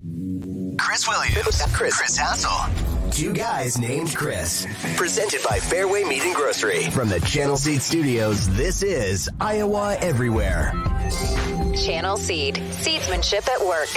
[0.00, 3.10] Chris Williams, Chris, Chris Hassel.
[3.10, 4.66] Two guys named Chris.
[4.96, 6.84] Presented by Fareway Meat and Grocery.
[6.88, 10.72] From the Channel Seed Studios, this is Iowa Everywhere.
[11.76, 12.54] Channel Seed.
[12.54, 13.90] Seedsmanship at work.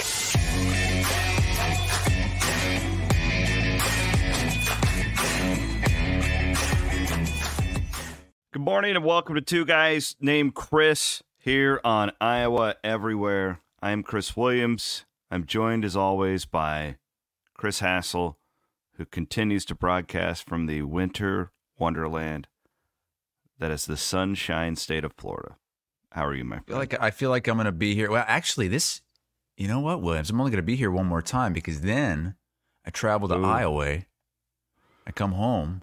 [8.52, 13.60] Good morning and welcome to Two Guys Named Chris here on Iowa Everywhere.
[13.80, 15.06] I am Chris Williams.
[15.34, 16.98] I'm joined as always by
[17.54, 18.38] Chris Hassel,
[18.92, 22.46] who continues to broadcast from the winter wonderland
[23.58, 25.56] that is the sunshine state of Florida.
[26.12, 26.92] How are you, my I feel friend?
[26.92, 28.12] like I feel like I'm going to be here.
[28.12, 29.00] Well, actually, this,
[29.56, 30.30] you know what, Williams?
[30.30, 32.36] I'm only going to be here one more time because then
[32.86, 33.44] I travel to Ooh.
[33.44, 34.04] Iowa.
[35.04, 35.82] I come home,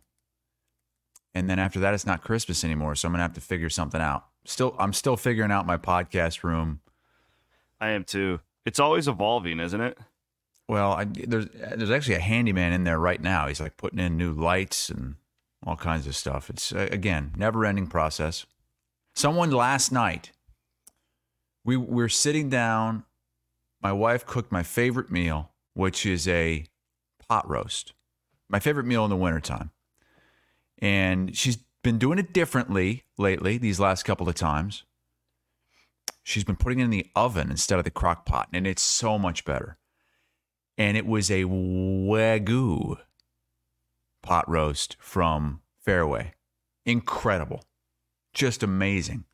[1.35, 2.95] and then after that, it's not Christmas anymore.
[2.95, 4.27] So I'm going to have to figure something out.
[4.45, 6.79] Still, I'm still figuring out my podcast room.
[7.81, 8.39] I am too.
[8.65, 9.97] It's always evolving, isn't it?
[10.67, 13.47] Well, I, there's there's actually a handyman in there right now.
[13.47, 15.15] He's like putting in new lights and
[15.65, 16.49] all kinds of stuff.
[16.49, 18.45] It's uh, again never ending process.
[19.15, 20.31] Someone last night,
[21.65, 23.03] we we're sitting down.
[23.81, 26.65] My wife cooked my favorite meal, which is a
[27.27, 27.93] pot roast.
[28.47, 29.71] My favorite meal in the wintertime.
[30.77, 34.83] And she's been doing it differently lately, these last couple of times.
[36.23, 39.17] She's been putting it in the oven instead of the crock pot, and it's so
[39.17, 39.77] much better.
[40.77, 42.97] And it was a Wagyu
[44.21, 46.31] pot roast from Fareway.
[46.85, 47.63] Incredible.
[48.33, 49.25] Just amazing.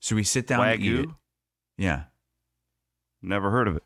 [0.00, 1.06] So we sit down to eat it.
[1.08, 1.14] Wagyu?
[1.76, 2.04] Yeah.
[3.22, 3.82] Never heard of it.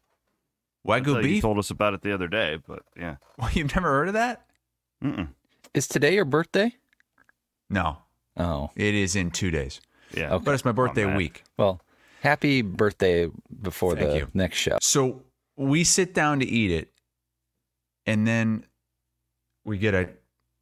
[0.87, 3.16] I Wagyu thought You told us about it the other day, but yeah.
[3.38, 4.47] Well, you've never heard of that?
[5.03, 5.28] Mm-mm.
[5.75, 6.75] Is today your birthday?
[7.69, 7.98] No.
[8.37, 9.81] Oh, It is in two days.
[10.15, 10.34] Yeah.
[10.34, 10.44] Okay.
[10.44, 11.16] But it's my birthday man.
[11.16, 11.44] week.
[11.56, 11.81] well,
[12.21, 13.29] happy birthday
[13.63, 14.29] before Thank the you.
[14.35, 14.79] next show.
[14.81, 15.23] So
[15.57, 16.93] we sit down to eat it,
[18.07, 18.65] and then
[19.65, 20.11] we get a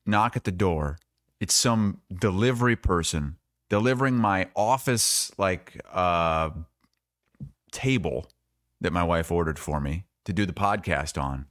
[0.07, 0.99] knock at the door.
[1.41, 3.37] It's some delivery person
[3.69, 6.51] delivering my office like uh,
[7.71, 8.27] table
[8.81, 11.47] that my wife ordered for me to do the podcast on.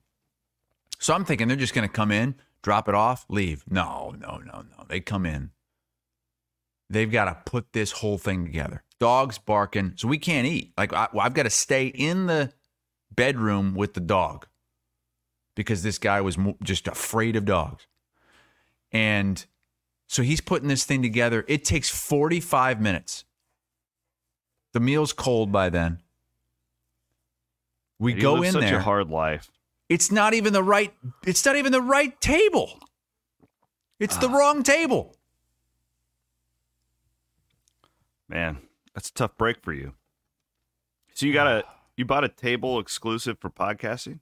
[0.99, 3.63] So I'm thinking they're just going to come in, drop it off, leave.
[3.69, 4.85] No, no, no, no.
[4.87, 5.51] They come in.
[6.89, 8.83] They've got to put this whole thing together.
[8.99, 10.73] Dogs barking, so we can't eat.
[10.77, 12.51] Like I, I've got to stay in the
[13.13, 14.47] bedroom with the dog
[15.55, 17.85] because this guy was just afraid of dogs.
[18.91, 19.45] And
[20.07, 21.45] so he's putting this thing together.
[21.47, 23.25] It takes 45 minutes.
[24.73, 26.01] The meal's cold by then.
[27.99, 28.77] We go in such there.
[28.77, 29.51] a hard life.
[29.89, 30.93] It's not even the right
[31.25, 32.79] it's not even the right table.
[33.99, 34.19] It's Ah.
[34.19, 35.15] the wrong table.
[38.29, 38.57] Man,
[38.97, 39.93] that's a tough break for you.
[41.13, 41.63] So you got a
[41.97, 44.21] you bought a table exclusive for podcasting?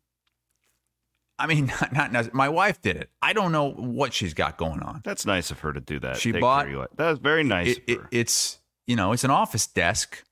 [1.40, 3.10] I mean, not, not, my wife did it.
[3.22, 5.00] I don't know what she's got going on.
[5.06, 6.18] That's nice of her to do that.
[6.18, 6.68] She Take bought-.
[6.98, 7.78] That was very nice.
[7.78, 10.26] It, it, it's you know, it's an office desk.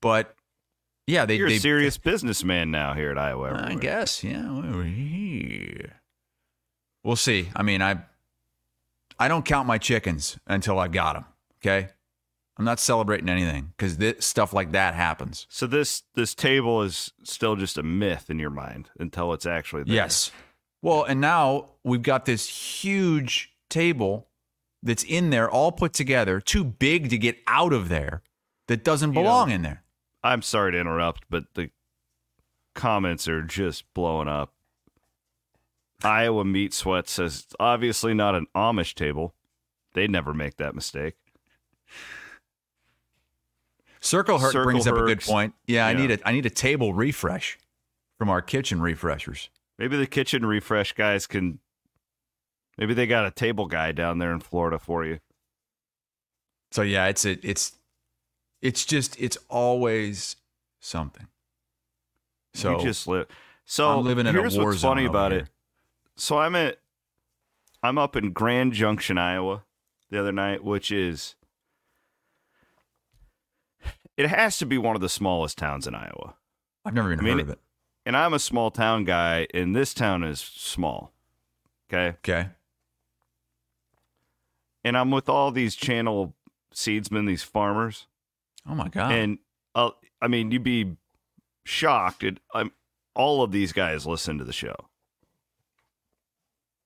[0.00, 0.34] But
[1.06, 3.62] yeah, they You're they a serious businessman now here at Iowa.
[3.62, 4.48] I guess, yeah.
[7.04, 7.50] We'll see.
[7.54, 8.04] I mean, I
[9.18, 11.26] I don't count my chickens until I got them.
[11.60, 11.90] Okay,
[12.58, 15.46] I'm not celebrating anything because this stuff like that happens.
[15.48, 19.84] So this this table is still just a myth in your mind until it's actually
[19.84, 19.94] there.
[19.94, 20.30] Yes.
[20.82, 24.28] Well, and now we've got this huge table
[24.82, 28.22] that's in there, all put together, too big to get out of there,
[28.66, 29.84] that doesn't You know, belong in there.
[30.24, 31.70] I'm sorry to interrupt, but the
[32.74, 34.52] comments are just blowing up.
[36.02, 39.34] Iowa Meat Sweat says it's obviously not an Amish table.
[39.94, 41.14] They'd never make that mistake.
[44.02, 45.54] Circle Herc Circle brings up a good point.
[45.66, 47.58] Yeah, I need a I need a table refresh
[48.18, 49.48] from our kitchen refreshers.
[49.78, 51.60] Maybe the kitchen refresh guys can.
[52.76, 55.20] Maybe they got a table guy down there in Florida for you.
[56.72, 57.72] So yeah, it's a, it's
[58.60, 60.36] it's just it's always
[60.80, 61.28] something.
[62.54, 63.26] So you just live.
[63.64, 65.42] So I'm living in a here's war what's zone funny about here.
[65.42, 65.48] it.
[66.16, 66.78] So I'm at,
[67.82, 69.64] I'm up in Grand Junction, Iowa,
[70.10, 71.36] the other night, which is,
[74.16, 76.34] it has to be one of the smallest towns in Iowa.
[76.84, 77.58] I've never even I mean, heard of it.
[78.04, 81.12] And I'm a small town guy, and this town is small.
[81.92, 82.16] Okay.
[82.18, 82.48] Okay.
[84.84, 86.34] And I'm with all these channel
[86.74, 88.06] seedsmen, these farmers.
[88.68, 89.12] Oh my god.
[89.12, 89.38] And
[89.74, 90.96] uh, I mean, you'd be
[91.64, 92.24] shocked.
[92.24, 92.72] It, I'm,
[93.14, 94.74] all of these guys listen to the show.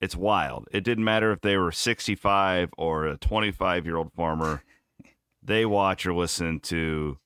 [0.00, 0.68] It's wild.
[0.72, 4.62] It didn't matter if they were 65 or a 25 year old farmer.
[5.46, 7.18] They watch or listen to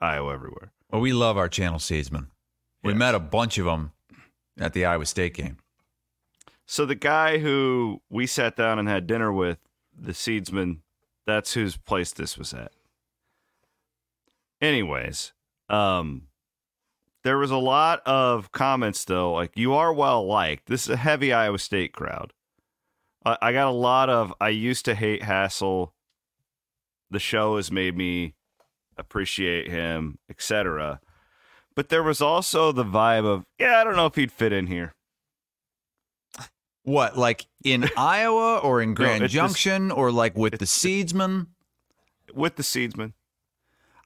[0.00, 0.72] Iowa everywhere.
[0.90, 2.28] well, we love our channel seedsmen.
[2.82, 2.98] We Yes.
[2.98, 3.92] met a bunch of them
[4.58, 5.58] at the Iowa State game.
[6.66, 9.58] So the guy who we sat down and had dinner with,
[9.96, 10.78] the seedsman,
[11.26, 12.72] that's whose place this was at.
[14.60, 15.32] Anyways,
[15.68, 16.28] um,
[17.24, 20.66] there was a lot of comments though, like you are well liked.
[20.66, 22.32] This is a heavy Iowa State crowd.
[23.24, 24.32] I, I got a lot of.
[24.40, 25.92] I used to hate Hassel.
[27.10, 28.34] The show has made me
[28.96, 31.00] appreciate him, etc.
[31.74, 34.66] But there was also the vibe of, yeah, I don't know if he'd fit in
[34.66, 34.94] here.
[36.82, 41.46] What, like in Iowa or in Grand just- Junction or like with the seedsmen?
[42.34, 43.12] with the seedsman.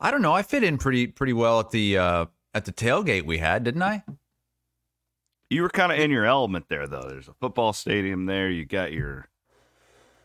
[0.01, 0.33] I don't know.
[0.33, 3.83] I fit in pretty pretty well at the uh, at the tailgate we had, didn't
[3.83, 4.03] I?
[5.51, 7.03] You were kind of in your element there, though.
[7.07, 8.49] There's a football stadium there.
[8.51, 9.29] You got your,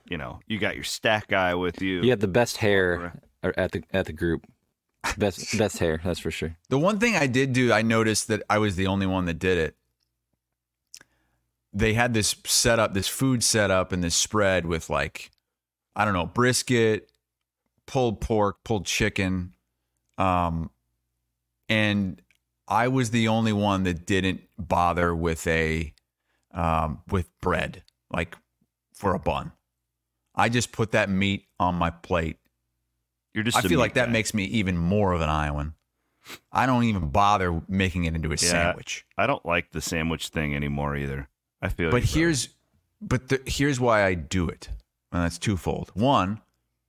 [0.09, 2.01] you know, you got your stack guy with you.
[2.01, 4.45] You had the best hair or at the at the group.
[5.17, 6.57] Best best hair, that's for sure.
[6.69, 9.39] The one thing I did do, I noticed that I was the only one that
[9.39, 9.75] did it.
[11.71, 15.29] They had this setup, this food setup, and this spread with like,
[15.95, 17.11] I don't know, brisket,
[17.85, 19.53] pulled pork, pulled chicken,
[20.17, 20.71] um,
[21.69, 22.19] and
[22.67, 25.93] I was the only one that didn't bother with a,
[26.51, 28.35] um, with bread, like
[28.93, 29.51] for a bun.
[30.35, 32.37] I just put that meat on my plate
[33.33, 33.57] You're just.
[33.57, 34.11] I feel like that guy.
[34.11, 35.73] makes me even more of an Iowan.
[36.51, 38.37] I don't even bother making it into a Yeah.
[38.37, 39.05] sandwich.
[39.17, 41.27] I don't like the sandwich thing anymore either.
[41.61, 41.87] I feel.
[41.91, 42.05] But brother.
[42.19, 42.49] here's
[43.01, 44.69] but the, here's why I do it.
[45.11, 45.91] And that's twofold.
[45.93, 46.41] One,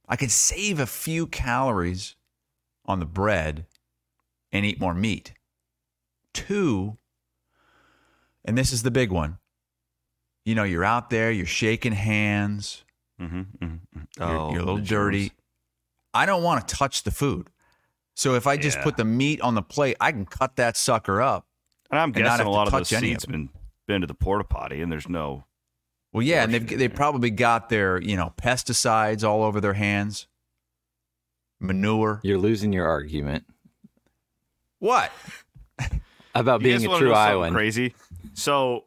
[0.08, 2.16] I could save a few calories
[2.84, 3.66] on the bread
[4.52, 5.32] and eat more meat.
[6.34, 6.98] Two,
[8.44, 9.38] and this is the big one.
[10.44, 12.84] You know, you're out there, you're shaking hands,
[13.20, 14.06] Mhm, mhm, mhm.
[14.18, 15.28] you're, Oh, you're a little dirty.
[15.28, 15.32] germs.
[16.14, 17.48] I don't want to touch the food.
[18.14, 18.84] So if I just Yeah.
[18.84, 21.46] put the meat on the plate, I can cut that sucker up.
[21.90, 23.50] And I'm and not guessing have a to lot of touch those any of seedsmen
[23.86, 25.44] been to the porta potty, and there's no.
[26.12, 26.96] Well, yeah, and they've in they there.
[26.96, 30.26] probably got their you know pesticides all over their hands,
[31.60, 32.20] manure.
[32.22, 33.44] You're losing your argument
[34.78, 35.12] What?
[36.34, 37.52] about being a true know Iowan.
[37.52, 37.94] Crazy.
[38.34, 38.84] So,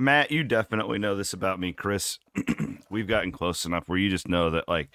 [0.00, 2.18] Matt, you definitely know this about me, Chris.
[2.90, 4.90] We've gotten close enough where you just know that, like,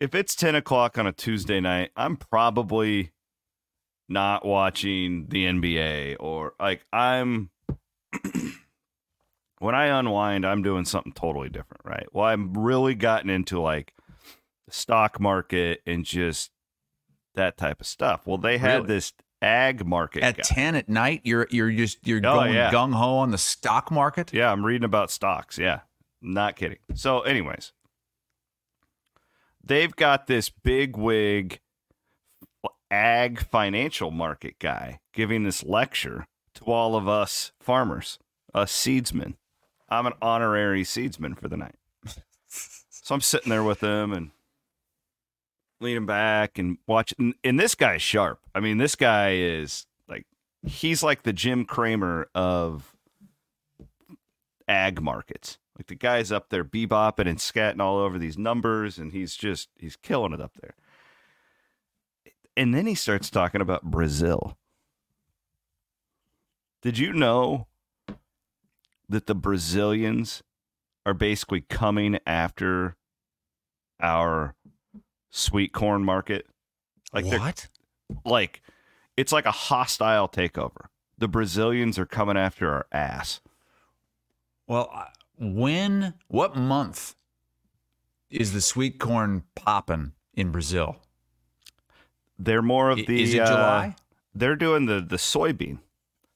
[0.00, 3.12] if it's ten o'clock on a Tuesday night, I'm probably
[4.08, 7.50] not watching the NBA or like I'm.
[9.58, 12.06] when I unwind, I'm doing something totally different, right?
[12.12, 13.92] Well, I'm really gotten into like
[14.66, 16.50] the stock market and just
[17.34, 18.26] that type of stuff.
[18.26, 18.86] Well, they had Really?
[18.86, 20.42] this ag market At guy.
[20.44, 22.70] ten at night, you're you're just you're Oh, going yeah.
[22.72, 24.32] gung ho on the stock market.
[24.32, 25.58] Yeah, I'm reading about stocks.
[25.58, 25.80] Yeah,
[26.20, 26.78] not kidding.
[26.94, 27.72] So, anyways,
[29.62, 31.60] they've got this big wig
[32.90, 38.18] ag financial market guy giving this lecture to all of us farmers,
[38.54, 39.34] us seedsmen.
[39.90, 41.74] I'm an honorary seedsman for the night.
[42.90, 44.30] So I'm sitting there with him and
[45.80, 47.34] leaning back and watching.
[47.44, 48.40] And this guy's sharp.
[48.54, 50.26] I mean, this guy is like,
[50.62, 52.94] he's like the Jim Cramer of
[54.66, 55.58] ag markets.
[55.76, 59.68] Like the guy's up there bebopping and scatting all over these numbers, and he's just
[59.76, 60.74] he's killing it up there.
[62.56, 64.58] And then he starts talking about Brazil.
[66.82, 67.68] Did you know
[69.08, 70.42] that the Brazilians
[71.06, 72.96] are basically coming after
[74.00, 74.56] our
[75.30, 76.46] sweet corn market?
[77.12, 77.68] Like what?
[78.24, 78.62] like
[79.16, 80.86] it's like a hostile takeover.
[81.18, 83.40] The Brazilians are coming after our ass.
[84.66, 85.08] Well,
[85.38, 87.14] when, what month
[88.30, 90.96] is the sweet corn popping in Brazil?
[92.38, 93.96] They're more of the is it uh, July?
[94.34, 95.78] they're doing the the soybean.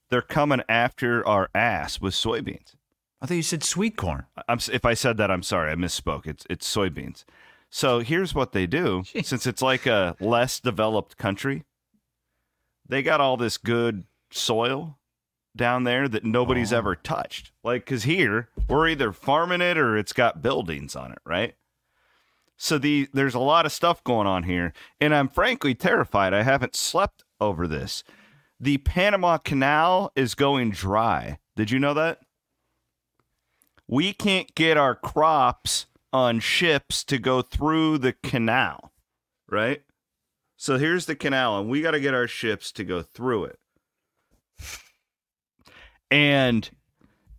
[0.08, 2.74] They're coming after our ass with soybeans.
[3.20, 4.24] I thought you said sweet corn.
[4.48, 5.70] I'm if I said that, I'm sorry.
[5.70, 6.26] I misspoke.
[6.26, 7.24] It's it's soybeans.
[7.74, 9.00] So here's what they do.
[9.00, 9.24] Jeez.
[9.24, 11.64] Since it's like a less developed country,
[12.86, 14.98] they got all this good soil
[15.56, 16.76] down there that nobody's Oh.
[16.78, 17.50] ever touched.
[17.64, 21.54] Like cuz here, we're either farming it or it's got buildings on it, right?
[22.58, 26.34] So the there's a lot of stuff going on here, and I'm frankly terrified.
[26.34, 28.04] I haven't slept over this.
[28.60, 31.38] The Panama Canal is going dry.
[31.56, 32.20] Did you know that?
[33.88, 38.92] we can't get our crops on ships to go through the canal,
[39.48, 39.82] right?
[40.56, 43.58] So here's the canal, and we got to get our ships to go through it.
[46.10, 46.70] And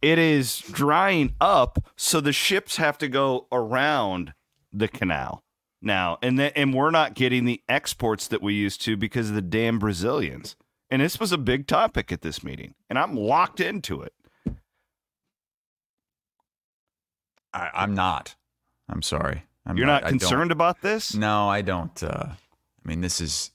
[0.01, 4.33] it is drying up, so the ships have to go around
[4.73, 5.43] the canal
[5.81, 6.17] now.
[6.21, 9.41] And then, and we're not getting the exports that we used to because of the
[9.41, 10.55] damn Brazilians.
[10.89, 14.13] And this was a big topic at this meeting, and I'm locked into it.
[17.53, 18.35] I, I'm not.
[18.89, 19.43] I'm sorry.
[19.65, 21.13] I'm You're not don't- concerned about this?
[21.15, 22.01] No, I don't.
[22.03, 23.51] Uh, I mean, this is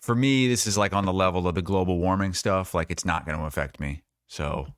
[0.00, 0.46] for me.
[0.48, 2.72] This is like on the level of the global warming stuff.
[2.74, 4.02] Like, it's not going to affect me.
[4.28, 4.68] So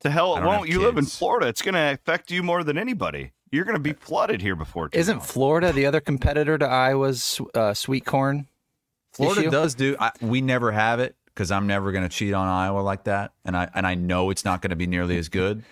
[0.00, 0.66] To hell it won't.
[0.66, 1.06] have You live in.
[1.06, 1.46] Florida.
[1.48, 3.32] It's going to affect you more than anybody.
[3.50, 4.90] You're going to be flooded here before.
[4.90, 5.26] Too Isn't long.
[5.26, 8.46] Florida the other competitor to Iowa's uh, sweet corn?
[9.12, 9.50] Florida issue?
[9.50, 9.96] does do.
[9.98, 13.32] I, we never have it because I'm never going to cheat on Iowa like that,
[13.44, 15.64] and I and I know it's not going to be nearly as good.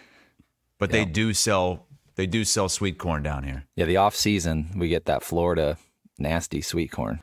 [0.78, 1.86] But they do sell.
[2.18, 3.64] They do sell sweet corn down here.
[3.76, 5.78] Yeah, the off season we get that Florida
[6.18, 7.22] nasty sweet corn.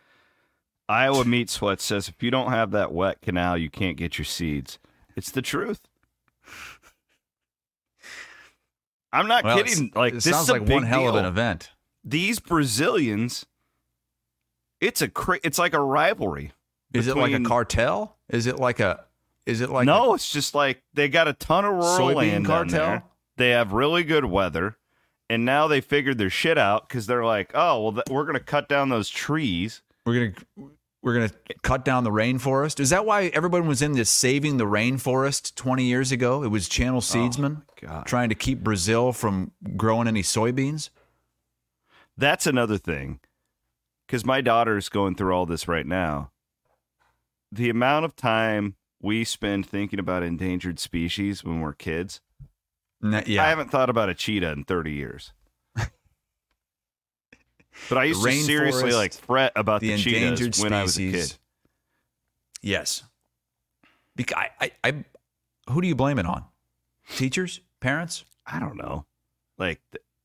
[0.88, 4.24] Iowa Meat Sweat says if you don't have that wet canal, you can't get your
[4.24, 4.80] seeds.
[5.18, 5.82] It's the truth.
[9.12, 9.92] I'm not Well, kidding.
[9.94, 11.72] Like it this sounds is a like one hell of an event.
[12.06, 13.46] These Brazilians,
[14.80, 16.54] it's a cra- it's like a rivalry.
[16.94, 18.16] Is it like a cartel?
[18.30, 19.04] Is it like a?
[19.46, 22.16] Is it like no, a it's just like they got a ton of rural soybean
[22.16, 22.88] land down cartel?
[22.88, 23.04] there.
[23.36, 24.78] They have really good weather,
[25.30, 28.40] and now they figured their shit out because they're like, oh well, th- we're gonna
[28.40, 29.82] cut down those trees.
[30.06, 30.70] We're gonna
[31.02, 32.80] we're gonna cut down the rainforest.
[32.80, 36.44] Is that why everyone was in this saving the rainforest 20 years ago?
[36.44, 38.06] It was Channel oh Seedsman God.
[38.06, 40.90] trying to keep Brazil from growing any soybeans.
[42.18, 43.20] That's another thing,
[44.08, 46.32] because my daughter's going through all this right now.
[47.52, 52.22] The amount of time we spend thinking about endangered species when we're kids,
[53.04, 55.34] N- yeah, I haven't thought about a cheetah in thirty years.
[57.90, 61.12] But I used to seriously like fret about the, the cheetahs when I was a
[61.12, 61.36] kid.
[62.62, 63.04] Yes.
[64.16, 65.06] Because I, I, I,
[65.70, 66.46] who do you blame it on?
[67.16, 68.26] Teachers, parents?
[68.48, 69.06] I don't know.
[69.58, 69.82] Like,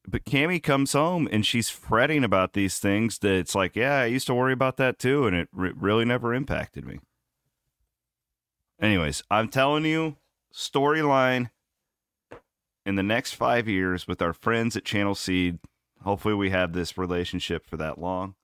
[0.06, 4.06] but Cammy comes home and she's fretting about these things that it's like, yeah, I
[4.06, 7.00] used to worry about that too, and it re- really never impacted me.
[8.80, 10.16] Anyways, I'm telling you,
[10.54, 11.50] storyline
[12.90, 15.60] in the next five years with our friends at Channel Seed.
[16.02, 18.34] Hopefully, we have this relationship for that long.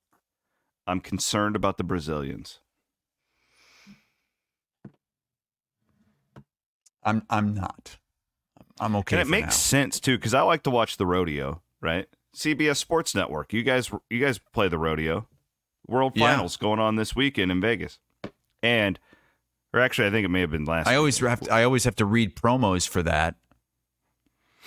[0.86, 2.60] I'm concerned about the Brazilians.
[7.02, 7.98] I'm, I'm not.
[8.78, 9.16] I'm okay.
[9.16, 9.50] and it makes now.
[9.50, 12.06] sense too because I like to watch the rodeo, right?
[12.34, 13.52] CBS Sports Network.
[13.52, 15.26] You guys, you guys play the rodeo.
[15.88, 16.32] World Yeah.
[16.32, 17.98] Finals going on this weekend in Vegas,
[18.62, 18.98] and
[19.72, 20.86] or actually, I think it may have been last.
[20.86, 23.36] I always have to, I always have to read promos for that,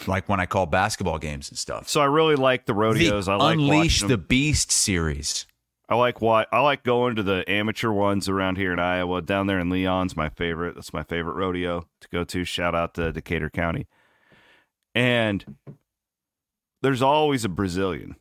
[0.08, 1.90] like when I call basketball games and stuff.
[1.90, 3.26] so I really like the rodeos.
[3.26, 4.18] the I like Unleash the.
[4.18, 5.46] Beast series.
[5.88, 9.22] I like what I like going to the amateur ones around here in Iowa.
[9.22, 10.76] Down there in Leon's my favorite.
[10.76, 12.44] That's my favorite rodeo to go to.
[12.44, 13.88] Shout out to Decatur County.
[14.94, 15.58] And
[16.82, 18.16] there's always a Brazilian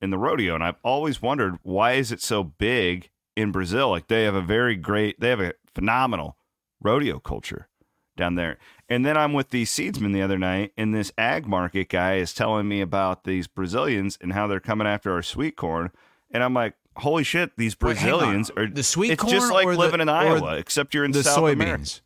[0.00, 3.90] in the rodeo, and I've always wondered why is it so big in Brazil?
[3.90, 6.36] Like they have a very great, they have a phenomenal
[6.80, 7.68] rodeo culture
[8.16, 8.58] down there.
[8.88, 12.32] And then I'm with the seedsman the other night, and this ag market guy is
[12.34, 15.90] telling me about these Brazilians and how they're coming after our sweet corn.
[16.30, 17.94] And I'm like, holy shit, these Wait.
[17.96, 20.92] Brazilians are The sweet It's corn just like or the- living in or Iowa, except
[20.94, 21.82] you're in The South America.
[21.84, 22.00] soybeans.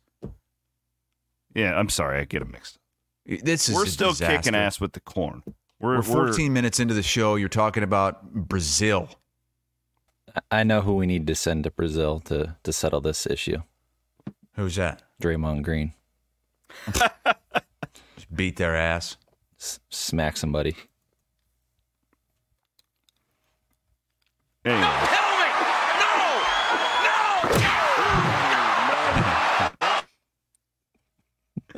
[1.53, 2.77] Yeah, I'm sorry, I get them mixed.
[3.25, 4.37] This is We're still disaster.
[4.37, 5.43] kicking ass with the corn.
[5.79, 7.35] We're, We're 14 minutes into the show.
[7.35, 9.09] You're talking about Brazil.
[10.35, 13.63] I- I know who we need to send to Brazil to to settle this issue.
[14.55, 15.03] Who's that?
[15.21, 15.93] Draymond Green.
[16.93, 19.17] Just beat their ass.
[19.59, 20.75] S- smack somebody.
[24.65, 25.07] Anyway,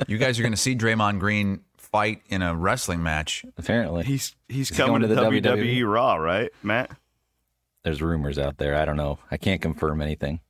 [0.08, 3.44] You guys are going to see Draymond Green fight in a wrestling match.
[3.58, 5.92] Apparently, He's he's Is coming going to, to the WWE, WWE?
[5.92, 6.90] Raw, right, Matt?
[7.82, 8.76] there's rumors out there.
[8.76, 9.18] I don't know.
[9.30, 10.40] I can't confirm anything.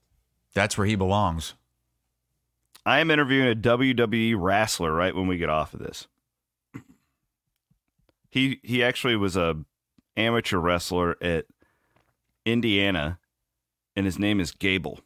[0.54, 1.54] That's where he belongs.
[2.86, 6.06] I am interviewing a WWE wrestler right when we get off of this.
[8.30, 9.56] He he actually was a
[10.16, 11.46] amateur wrestler at
[12.46, 13.18] Indiana,
[13.96, 15.00] and his name is Gable.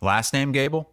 [0.00, 0.90] Last name Gable?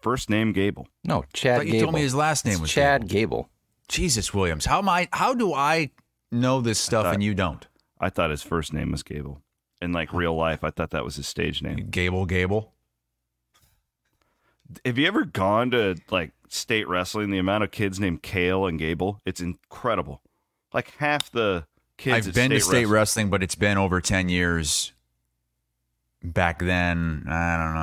[0.00, 0.86] First name Gable.
[1.04, 1.56] No, I Chad.
[1.58, 1.84] thought you Gable.
[1.86, 3.08] told me his last name It's was Chad Gable.
[3.44, 3.48] Gable.
[3.88, 4.66] Jesus Williams.
[4.66, 5.90] How am I how do I
[6.30, 7.66] know this stuff thought- and you don't?
[7.98, 9.40] I thought his first name was Gable.
[9.80, 11.88] In like real life, I thought that was his stage name.
[11.90, 12.74] Gable Gable.
[14.84, 17.30] Have you ever gone to like state wrestling?
[17.30, 20.20] The amount of kids named Kale and Gable, it's incredible.
[20.72, 21.66] Like half the
[21.98, 22.26] kids.
[22.26, 24.92] I've at been to state state wrestling- wrestling, but it's been over 10 years.
[26.24, 27.80] Back then, I don't know.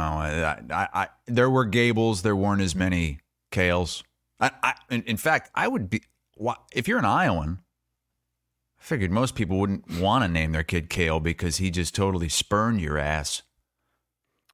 [0.74, 3.19] I, I, I there were Gables, there weren't as many
[3.51, 4.01] Kales.
[4.39, 6.03] I, I in, in fact, I would be
[6.36, 7.60] why- if you're an Iowan,
[8.79, 12.29] I figured most people wouldn't want to name their kid Kale because he just totally
[12.29, 13.41] spurned your ass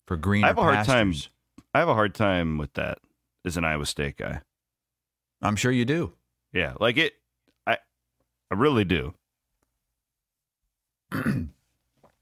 [0.08, 0.44] for green.
[0.44, 1.14] I have a hard time.
[1.76, 3.00] I have a hard time with that
[3.44, 4.40] as an Iowa State guy.
[5.42, 6.14] I'm sure you do.
[6.54, 7.16] Yeah, like it.
[7.68, 7.80] I
[8.50, 9.14] I really do.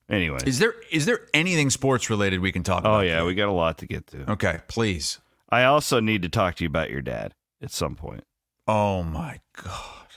[0.10, 0.40] anyway.
[0.44, 2.98] Is there is there anything sports related we can talk oh, about?
[2.98, 3.28] Oh yeah, today?
[3.28, 4.32] we got a lot to get to.
[4.32, 5.20] Okay, please.
[5.50, 8.24] I also need to talk to you about your dad at some point.
[8.68, 10.08] Oh my god.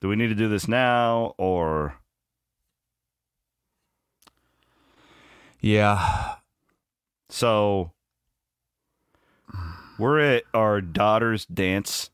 [0.00, 1.98] Do we need to do this now or
[5.60, 6.36] Yeah.
[7.32, 7.92] So?
[9.98, 12.10] We're at our daughter's dance.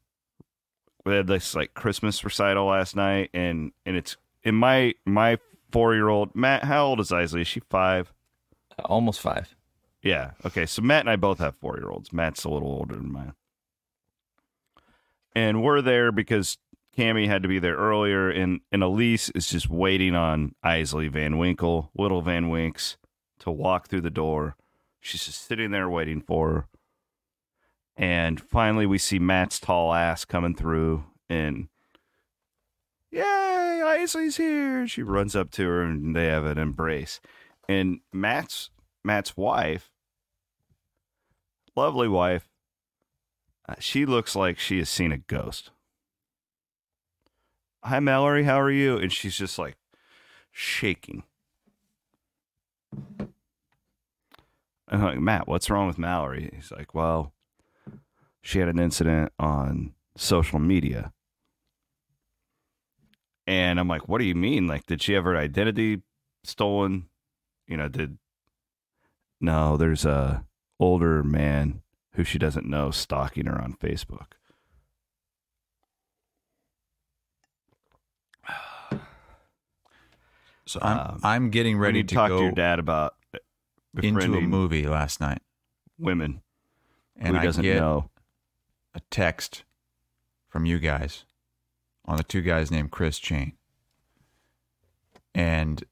[1.05, 5.39] We had this like Christmas recital last night, and and it's in my my
[5.71, 6.65] four year old Matt.
[6.65, 7.43] How old is Isley?
[7.43, 8.13] Is she five?
[8.85, 9.55] Almost five.
[10.03, 10.33] Yeah.
[10.45, 10.67] Okay.
[10.67, 12.13] So Matt and I both have four year olds.
[12.13, 13.33] Matt's a little older than mine.
[15.35, 16.59] And we're there because
[16.97, 21.39] Cammy had to be there earlier, and, and Elise is just waiting on Isley Van
[21.39, 22.97] Winkle, little Van Winks,
[23.39, 24.57] to walk through the door.
[25.01, 26.67] She's just sitting there waiting for her.
[27.97, 31.69] And finally, we see Matt's tall ass coming through, and
[33.11, 34.87] yay, Isley's here.
[34.87, 37.21] She runs up to her, and they have an embrace.
[37.69, 38.71] And Matt's
[39.03, 39.91] Matt's wife,
[41.75, 42.49] lovely wife,
[43.69, 45.71] uh, she looks like she has seen a ghost.
[47.83, 48.97] Hi, Mallory, how are you?
[48.97, 49.77] And she's just like
[50.51, 51.25] shaking.
[54.91, 56.51] I'm like, Matt, what's wrong with Mallory?
[56.55, 57.33] He's like, well,
[58.43, 61.13] she had an incident on social media.
[63.47, 64.67] And I'm like, what do you mean?
[64.67, 66.03] Like, did she have her identity
[66.45, 67.09] stolen?
[67.67, 68.19] You know, did
[69.41, 70.45] no, there's a
[70.81, 74.33] older man who she doesn't know stalking her on Facebook.
[80.67, 83.15] So I'm Um, I'm getting ready need to talk go to your dad about
[83.97, 85.43] into a movie last night,
[85.99, 86.43] women
[87.17, 88.11] and who I doesn't get know.
[88.95, 89.65] a text
[90.49, 91.25] from you guys
[92.05, 93.53] on the two guys named Chris Chain,
[95.35, 95.85] and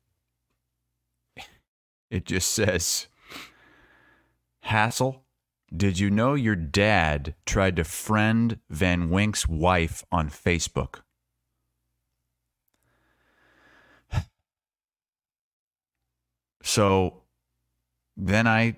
[2.11, 3.09] it just says,
[4.61, 5.25] "Hassel,
[5.75, 11.03] did you know your dad tried to friend Van Wink's wife on Facebook?"
[16.63, 17.23] So
[18.17, 18.77] then I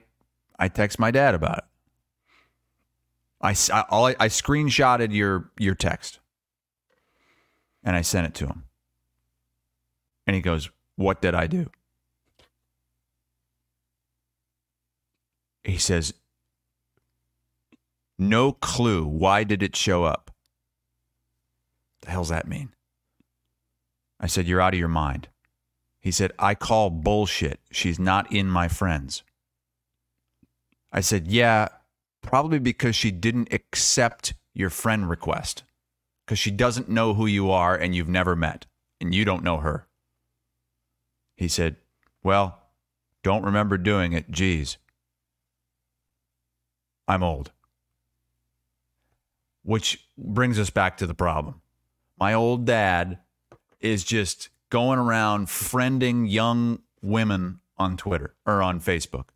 [0.58, 1.64] I text my dad about it.
[3.40, 6.18] I, I- all I, I screenshotted your your text
[7.84, 8.64] and I sent it to him.
[10.26, 11.70] And he goes, "What did I do?"
[15.64, 16.14] He says,
[18.18, 19.06] "No clue.
[19.06, 20.30] Why did it show up?"
[22.02, 22.74] The hell's that mean?
[24.20, 25.28] I said, "You're out of your mind."
[26.00, 27.60] He said, "I call bullshit.
[27.70, 29.22] She's not in my friends."
[30.90, 31.68] I said, "Yeah,
[32.22, 35.64] probably because she didn't accept your friend request
[36.24, 38.66] because she doesn't know who you are and you've never met
[39.00, 39.86] and you don't know her."
[41.36, 41.76] He said,
[42.22, 42.60] "Well,
[43.22, 44.30] don't remember doing it.
[44.30, 44.78] Geez.
[47.06, 47.52] I'm old."
[49.62, 51.60] Which brings us back to the problem.
[52.18, 53.18] My old dad
[53.80, 59.28] is just going around friending young women on Twitter or on Facebook.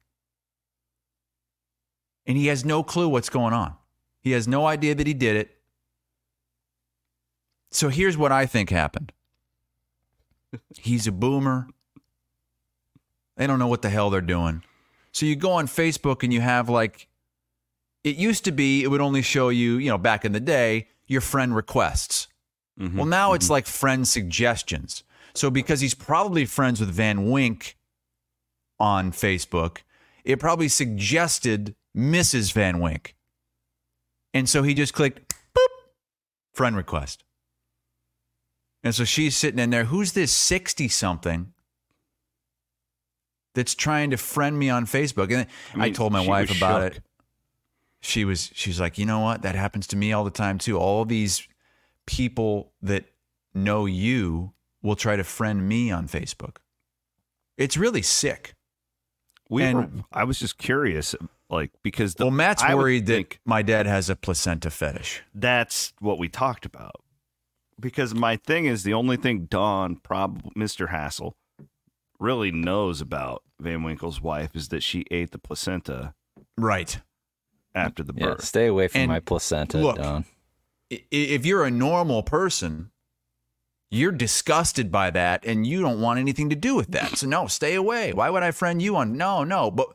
[2.26, 3.74] And he has no clue what's going on.
[4.20, 5.56] He has no idea that he did it.
[7.70, 9.12] So here's what I think happened
[10.76, 11.66] he's a boomer.
[13.37, 14.62] They don't know what the hell they're doing.
[15.11, 17.08] So you go on Facebook and you have like
[18.04, 20.88] it used to be it would only show you, you know, back in the day,
[21.06, 22.28] your friend requests.
[22.78, 23.50] Mhm, Well, now it's mhm.
[23.50, 25.04] like friend suggestions.
[25.35, 27.76] So because he's probably friends with Van Wink
[28.78, 29.78] on Facebook,
[30.24, 32.52] it probably suggested Mrs.
[32.52, 33.14] Van Wink.
[34.35, 35.68] And so he just clicked boop,
[36.55, 37.24] friend request.
[38.83, 41.52] And so she's sitting in there, who's this 60 something
[43.55, 45.33] that's trying to friend me on Facebook?
[45.33, 46.96] And I, mean, told my wife about shook.
[46.96, 47.02] it.
[48.00, 49.42] She was she's like, "You know what?
[49.42, 50.76] That happens to me all the time too.
[50.76, 51.46] All these
[52.05, 53.05] people that
[53.55, 54.52] know you
[54.83, 56.57] will try to friend me on Facebook.
[57.57, 58.55] It's really sick.
[59.48, 61.14] we and- were, I was just curious,
[61.53, 65.23] like because the, well, Matt's I worried that think my dad has a placenta fetish.
[65.35, 66.97] that's what we talked about.
[67.79, 70.91] Because my thing is the only thing Don, probably Mr.
[70.91, 71.37] Hassel,
[72.19, 76.15] really knows about Van Winkle's wife is that she ate the placenta
[76.57, 77.01] Right.
[77.75, 78.45] after the Yeah, birth.
[78.45, 80.25] stay away from And my placenta, look, Don.
[80.91, 82.91] If you're a normal person,
[83.91, 87.17] you're disgusted by that and you don't want anything to do with that.
[87.19, 88.12] So no, stay away.
[88.12, 89.17] Why would I friend you on?
[89.17, 89.71] No, no.
[89.71, 89.88] But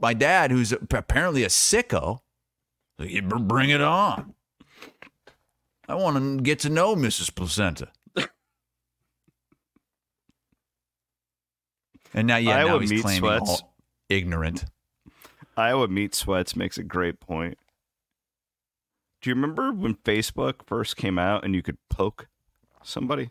[0.00, 2.20] my dad, who's apparently a sicko,
[2.98, 4.34] like, "You br- bring it on.
[5.88, 7.34] I want to get to know Mrs.
[7.34, 7.88] Placenta.
[12.14, 13.50] And now, yeah, Iowa now he's meat claiming sweats.
[13.50, 13.74] all
[14.08, 14.64] ignorant.
[15.56, 17.58] Iowa Meat Sweats makes a great point.
[19.20, 22.28] Do you remember when Facebook first came out and you could poke
[22.82, 23.30] somebody?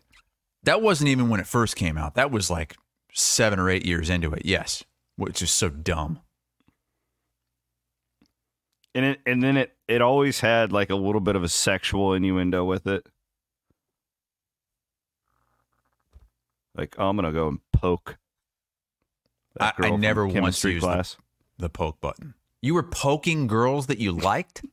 [0.62, 2.14] That wasn't even when it first came out.
[2.14, 2.76] That was like
[3.12, 4.42] seven or eight years into it.
[4.44, 4.84] Yes,
[5.16, 6.20] which is so dumb.
[8.94, 12.12] And it and then it it always had like a little bit of a sexual
[12.14, 13.06] innuendo with it.
[16.76, 18.18] Like, oh, I'm gonna go and poke.
[19.60, 21.16] I- I never once used the-.
[21.58, 22.34] The poke button.
[22.60, 24.64] You were poking girls that you liked.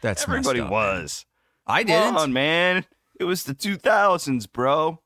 [0.00, 0.72] That's Everybody up, man.
[0.72, 1.26] was.
[1.66, 2.16] I didn't.
[2.16, 2.84] on, man.
[3.20, 5.00] It was the 2000s, bro.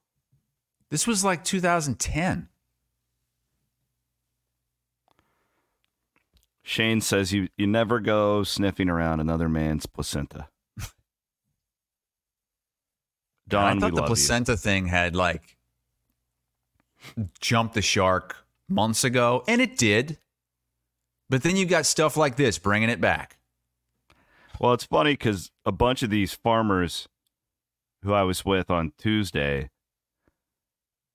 [0.89, 2.49] This was like 2010.
[6.69, 10.49] Shane says you you never go sniffing around another man's placenta.
[13.49, 15.57] Don, I thought the placenta thing had like
[17.41, 20.19] jumped the shark months ago, and it did.
[21.31, 23.39] But then you got stuff like this bringing it back.
[24.59, 27.07] Well, it's funny because a bunch of these farmers
[28.03, 29.71] who I was with on Tuesday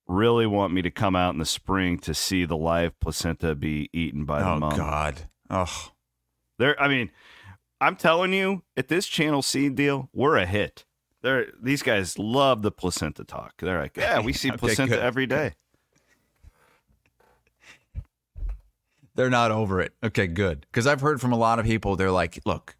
[0.07, 3.89] really want me to come out in the spring to see the live placenta be
[3.91, 4.77] eaten by the oh mom.
[4.77, 5.27] God.
[5.51, 5.89] Oh,
[6.57, 7.11] There, I mean,
[7.81, 10.85] I'm telling you, at this Channel Seed deal, we're a hit.
[11.21, 13.55] They're, these guys love the placenta talk.
[13.59, 15.03] They're like, yeah, we see Okay, placenta good.
[15.03, 15.53] every day.
[19.15, 19.93] they're not over it.
[20.03, 20.61] Okay, good.
[20.71, 22.75] Because I've heard from a lot of people, they're like, look,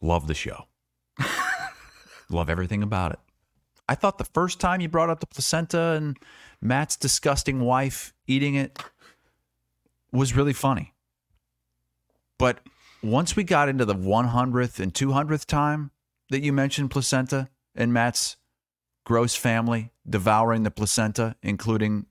[0.00, 0.66] love the show,
[2.30, 3.18] love everything about it.
[3.88, 6.16] I thought the first time you brought up the placenta and
[6.62, 8.78] Matt's disgusting wife eating it
[10.12, 10.94] was really funny.
[12.40, 12.58] But
[13.02, 15.90] once we got into the 100th and 200th time
[16.30, 18.38] that you mentioned placenta and Matt's
[19.04, 22.06] gross family devouring the placenta, including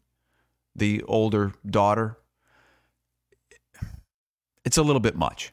[0.76, 2.20] the older daughter,
[4.63, 5.52] it's a little bit much.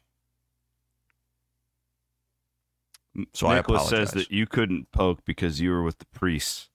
[3.33, 4.11] So I Nicholas apologize.
[4.11, 6.69] says that you couldn't poke because you were with the priests.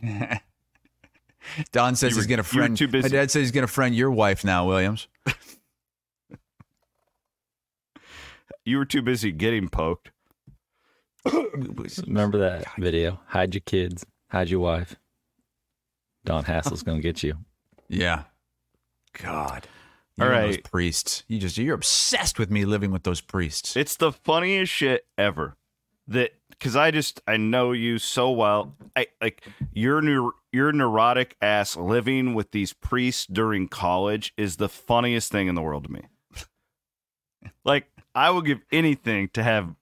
[1.72, 2.80] Don says You he's going to friend.
[2.80, 5.08] My dad says he's going to friend your wife now, Williams.
[8.64, 10.10] You were too busy getting poked.
[12.06, 13.20] Remember that video?
[13.26, 14.96] Hide your kids, hide your wife.
[16.24, 17.36] Don Hassel's gonna get you.
[17.88, 18.24] Yeah.
[19.14, 19.66] God.
[20.16, 21.24] You All and those priests.
[21.28, 23.76] You just you're obsessed with me living with those priests.
[23.76, 25.56] It's the funniest shit ever.
[26.08, 28.74] That because I just I know you so well.
[28.96, 34.68] I like your neur- your neurotic ass living with these priests during college is the
[34.68, 36.02] funniest thing in the world to me.
[37.64, 39.74] like I would give anything to have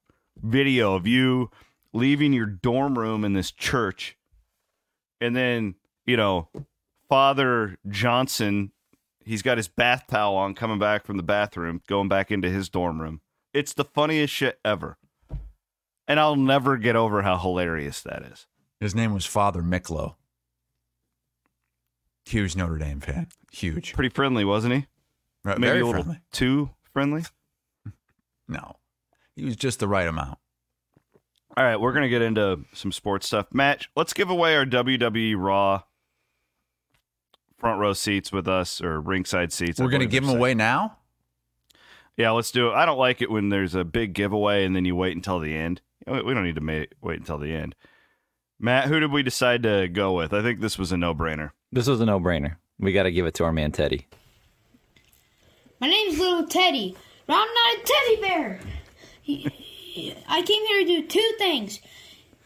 [0.42, 1.50] video of you
[1.92, 4.16] leaving your dorm room in this church,
[5.20, 5.74] and then
[6.06, 6.48] you know
[7.08, 8.72] Father Johnson.
[9.24, 12.70] He's got his bath towel on, coming back from the bathroom, going back into his
[12.70, 13.20] dorm room.
[13.52, 14.96] It's the funniest shit ever.
[16.06, 18.46] And I'll never get over how hilarious that is.
[18.80, 20.14] His name was Father Miklo.
[22.24, 23.26] Huge Notre Dame fan.
[23.52, 23.92] Huge.
[23.92, 24.86] Pretty friendly, wasn't he?
[25.44, 26.20] Right, Maybe Very a little friendly.
[26.32, 27.24] too friendly.
[28.48, 28.76] No.
[29.36, 30.38] He was just the right amount.
[31.56, 33.46] All right, we're going to get into some sports stuff.
[33.52, 35.82] Matt, let's give away our WWE Raw
[37.58, 39.80] front row seats with us or ringside seats.
[39.80, 40.98] We're going to give they're away now?
[42.16, 42.74] Yeah, let's do it.
[42.74, 45.54] I don't like it when there's a big giveaway and then you wait until the
[45.54, 45.80] end.
[46.06, 47.74] We we don't need to ma- wait until the end.
[48.58, 50.32] Matt, who did we decide to go with?
[50.32, 51.52] I think this was a no-brainer.
[51.70, 52.56] This was a no-brainer.
[52.80, 54.06] We got to give it to our man Teddy.
[55.80, 56.96] My name's Little Teddy,
[57.28, 58.60] but I'm not a teddy bear.
[60.28, 61.80] I came here to do two things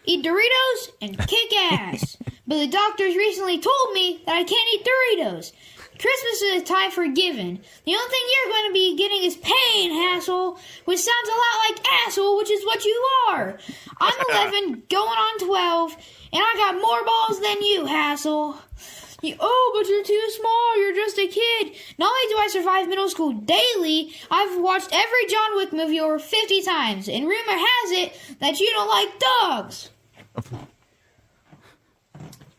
[0.04, 2.16] eat Doritos and kick ass.
[2.46, 5.52] but the doctors recently told me that I can't eat Doritos.
[5.98, 7.60] Christmas is a time for giving.
[7.84, 11.70] The only thing you're going to be getting is pain, hassle, which sounds a lot
[11.70, 13.56] like asshole, which is what you are.
[14.00, 15.92] I'm 11, going on 12,
[16.32, 18.58] and I got more balls than you, Hassel.
[19.22, 20.78] You, oh, but you're too small.
[20.78, 21.76] You're just a kid.
[21.96, 26.18] Not only do I survive middle school daily, I've watched every John Wick movie over
[26.18, 29.90] 50 times, and rumor has it that you don't like dogs.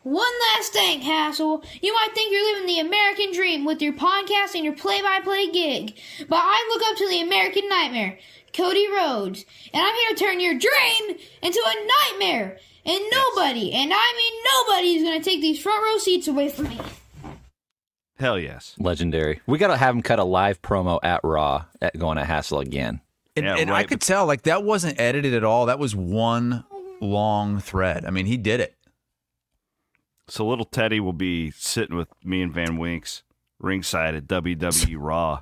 [0.04, 1.64] One last thing, Hassel.
[1.80, 5.20] You might think you're living the American dream with your podcast and your play by
[5.20, 5.98] play gig,
[6.28, 8.18] but I look up to the American nightmare,
[8.52, 12.58] Cody Rhodes, and I'm here to turn your dream into a nightmare.
[12.86, 16.50] And nobody, and I mean nobody, is going to take these front row seats away
[16.50, 16.78] from me.
[18.18, 18.74] Hell yes.
[18.78, 19.40] Legendary.
[19.46, 22.60] We got to have him cut a live promo at Raw at going to Hassel
[22.60, 23.00] again.
[23.36, 25.66] And, Yeah, and I could tell like that wasn't edited at all.
[25.66, 26.64] That was one
[27.00, 28.04] long thread.
[28.04, 28.76] I mean, he did it.
[30.28, 33.22] So little Teddy will be sitting with me and Van Winks
[33.58, 35.40] ringside at WWE Raw.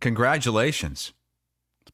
[0.00, 1.12] Congratulations.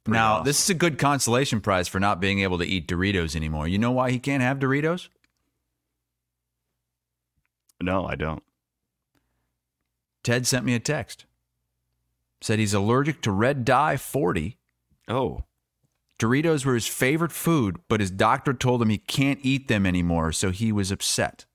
[0.06, 0.44] Now, awesome.
[0.44, 3.68] this is a good consolation prize for not being able to eat Doritos anymore.
[3.68, 5.08] You know why he can't have Doritos?
[7.80, 8.42] No, I don't.
[10.24, 11.24] Ted sent me a text.
[12.40, 14.58] Said he's allergic to red dye 40.
[15.08, 15.44] Oh,
[16.18, 20.30] Doritos were his favorite food, but his doctor told him he can't eat them anymore,
[20.30, 21.46] so he was upset.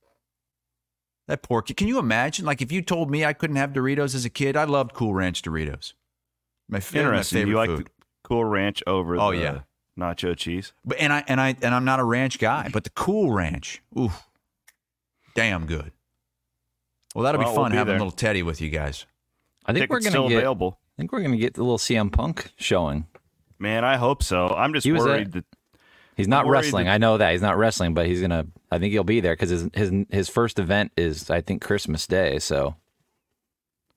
[1.27, 1.77] That poor kid.
[1.77, 2.45] Can you imagine?
[2.45, 5.13] Like, if you told me I couldn't have Doritos as a kid, I loved Cool
[5.13, 5.93] Ranch Doritos.
[6.69, 7.38] My, fa- my interesting.
[7.39, 7.89] favorite You like food.
[8.28, 9.60] The Cool Ranch over Oh, the yeah.
[9.98, 10.74] nacho cheese?
[10.86, 13.82] But and I and I and I'm not a ranch guy, but the Cool Ranch,
[13.98, 14.12] ooh,
[15.36, 15.92] damn good.
[17.16, 17.98] Well, that'll Well, be we'll fun be having there.
[17.98, 19.06] a little Teddy with you guys.
[19.66, 20.38] I think Tickets we're still gonna get.
[20.40, 20.80] available.
[20.98, 23.06] I think we're gonna get the little CM Punk showing.
[23.60, 24.48] Man, I hope so.
[24.50, 25.46] I'm just worried at- that
[26.16, 26.86] He's not wrestling.
[26.86, 28.48] that- I know that he's not wrestling, but he's gonna.
[28.72, 32.08] I think he'll be there because his his his first event is I think Christmas
[32.08, 32.76] Day, so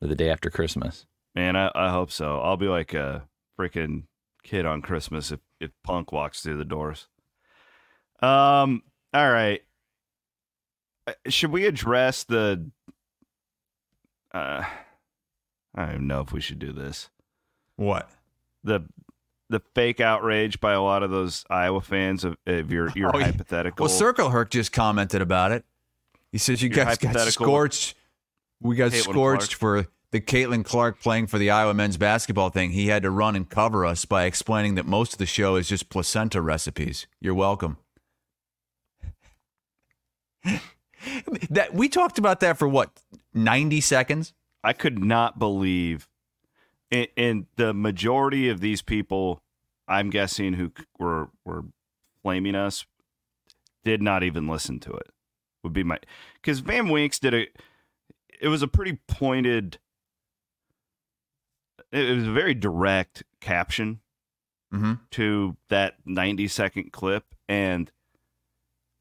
[0.01, 1.07] the day after Christmas.
[1.35, 2.41] Man, I, I hope so.
[2.41, 4.05] I'll be like uh, a freaking
[4.43, 7.09] kid on Christmas if, if Punk walks through the doors.
[8.21, 8.83] Um.
[9.13, 9.63] All right.
[11.07, 12.71] Uh, Should we address the?
[14.33, 14.63] Uh,
[15.75, 17.09] I don't even know if we should do this.
[17.77, 18.11] What?
[18.63, 18.81] The
[19.49, 23.19] the fake outrage by a lot of those Iowa fans of, of your your Oh,
[23.21, 23.85] hypothetical.
[23.85, 25.65] Well, Circle Herc just commented about it.
[26.31, 27.97] He says you Your guys got scorched.
[28.61, 32.71] We got Caitlin scorched for the Caitlin Clark playing for the Iowa men's basketball thing.
[32.71, 35.69] He had to run and cover us by explaining that most of the show is
[35.69, 37.07] just placenta recipes.
[37.21, 37.79] You're welcome.
[41.51, 42.91] that we talked about that for what
[43.35, 46.09] 90 seconds I could not believe,
[46.91, 49.43] and, the majority of these people,
[49.87, 51.65] I'm guessing, who were were
[52.23, 52.85] flaming us,
[53.85, 55.09] did not even listen to it.
[55.63, 55.99] Would be my
[56.35, 57.47] because Van Winks did a.
[58.41, 59.79] It was a pretty pointed.
[61.93, 64.01] It was a very direct caption
[64.73, 64.95] mm-hmm.
[65.13, 67.91] to that 90 second clip, and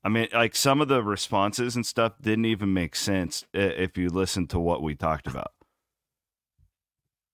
[0.04, 4.10] I mean, like some of the responses and stuff didn't even make sense if you
[4.10, 5.52] listen to what we talked about.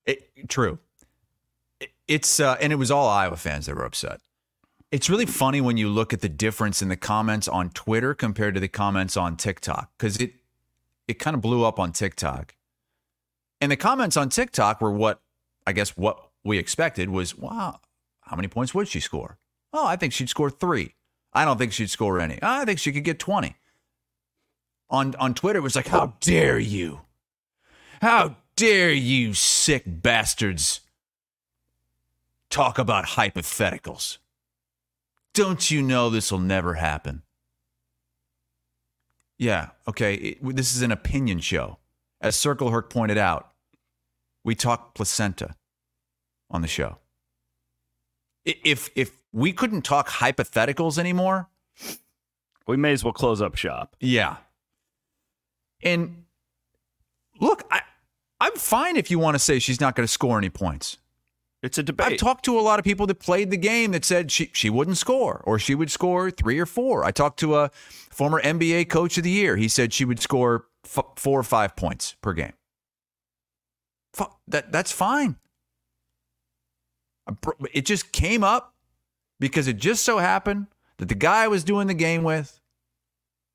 [0.05, 0.79] It, true.
[1.79, 4.19] It- It's uh, and it was all Iowa fans that were upset.
[4.91, 8.53] It's really funny when you look at the difference in the comments on Twitter compared
[8.53, 10.33] to the comments on TikTok because it
[11.07, 12.55] it kind of blew up on TikTok,
[13.61, 15.21] and the comments on TikTok were what
[15.67, 17.79] I guess what we expected was wow,
[18.21, 19.37] how many points would she score?
[19.73, 20.95] Oh, I think she'd score three.
[21.33, 22.39] I don't think she'd score any.
[22.41, 23.55] I think she could get twenty.
[24.89, 27.01] On on Twitter, it was like, how dare you?
[28.01, 30.81] How dare you, sick bastards,
[32.49, 34.17] talk about hypotheticals?
[35.33, 37.23] Don't you know this will never happen?
[39.37, 40.13] Yeah, okay.
[40.15, 41.79] it- this is an opinion show.
[42.21, 43.51] As Circle Herc pointed out,
[44.45, 45.55] we talk placenta
[46.49, 46.99] on the show.
[48.45, 51.49] If if we couldn't talk hypotheticals anymore,
[52.67, 53.95] We may as well close up shop.
[53.99, 54.37] yeah.
[55.83, 56.23] And
[57.39, 57.81] look, I
[58.39, 60.97] I'm fine if you want to say she's not going to score any points.
[61.63, 62.07] It's a debate.
[62.13, 64.69] I've talked to a lot of people that played the game that said she, she
[64.69, 67.03] wouldn't score or she would score three or four.
[67.03, 67.71] I talked to a
[68.11, 69.55] former NBA coach of the year.
[69.55, 72.53] He said she would score f- four or five points per game.
[74.47, 75.37] That, that's fine.
[77.73, 78.75] It just came up
[79.39, 82.59] because it just so happened that the guy I was doing the game with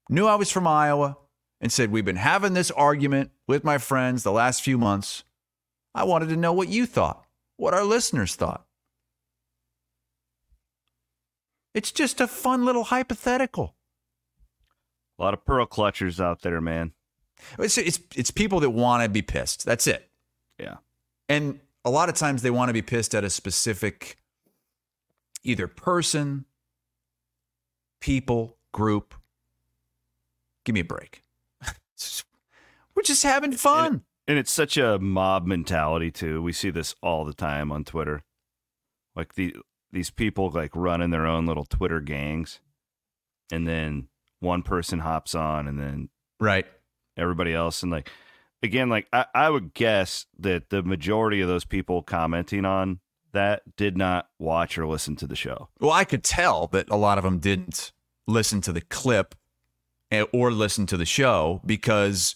[0.09, 1.17] knew I was from Iowa
[1.61, 5.25] and said, We've been having this argument with my friends the last few months.
[5.95, 7.25] I wanted to know what you thought,
[7.57, 8.65] what our listeners thought.
[11.75, 13.77] It's just a fun little hypothetical.
[15.19, 16.93] A lot of pearl clutchers out there, man.
[17.59, 19.65] It's it's, it's people that want to be pissed.
[19.65, 20.10] That's it.
[20.61, 20.77] Yeah.
[21.29, 24.17] And a lot of times they want to be pissed at a specific
[25.43, 26.45] either person,
[28.01, 29.15] people, group.
[30.65, 31.23] Give me a break.
[32.95, 33.87] We're just having fun.
[33.87, 36.43] And, and it's such a mob mentality too.
[36.43, 38.23] We see this all the time on Twitter.
[39.17, 39.57] Like the
[39.93, 42.61] these people like running their own little Twitter gangs,
[43.51, 46.67] and then one person hops on, and then right
[47.17, 48.09] everybody else, and like
[48.63, 53.01] again, like I, I would guess that the majority of those people commenting on
[53.33, 55.69] that did not watch or listen to the show.
[55.79, 57.93] Well, I could tell that a lot of them didn't
[58.27, 59.35] listen to the clip
[60.11, 62.35] eh, or listen to the show because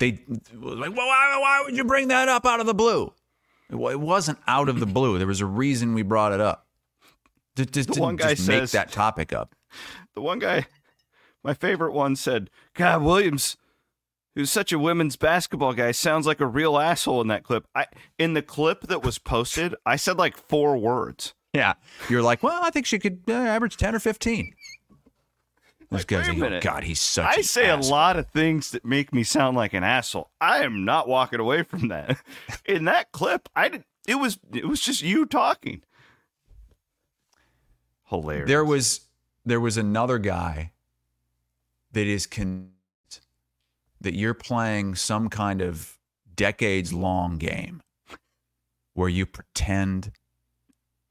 [0.00, 0.20] they
[0.52, 3.12] were like, well, why, why would you bring that up out of the blue?
[3.70, 5.18] Well, it wasn't out of the blue.
[5.18, 6.66] There was a reason we brought it up.
[7.56, 9.54] Just, just the one guy just says, make that topic up.
[10.14, 10.66] The one guy,
[11.42, 13.56] my favorite one, said, "God, Williams,
[14.34, 17.86] who's such a women's basketball guy, sounds like a real asshole in that clip." I
[18.18, 21.34] in the clip that was posted, I said like four words.
[21.52, 21.74] Yeah,
[22.08, 24.54] you're like, well, I think she could uh, average ten or fifteen.
[25.90, 26.60] Those Like, guys are going.
[26.60, 27.38] God, he's such.
[27.38, 30.30] I say asshole." a lot of things that make me sound like an asshole.
[30.40, 32.18] I am not walking away from that.
[32.64, 33.84] In that clip, I did.
[34.06, 35.82] It was it was just you talking.
[38.04, 38.48] Hilarious.
[38.48, 39.00] There was
[39.44, 40.72] there was another guy
[41.92, 42.73] that is convinced
[44.04, 45.98] that you're playing some kind of
[46.34, 47.82] decades long game
[48.94, 50.12] where you pretend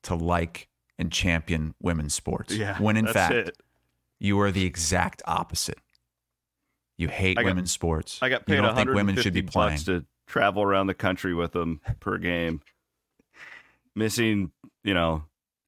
[0.03, 2.53] to like and champion women's sports.
[2.55, 2.77] yeah.
[2.79, 3.57] when in fact it.
[4.19, 5.79] you are the exact opposite.
[6.97, 8.19] You hate got- women's sports.
[8.21, 9.69] I got you paid don't think women should 150 be playing.
[9.71, 12.61] bucks to travel around the country with them per game,
[13.95, 14.51] missing
[14.83, 15.23] you know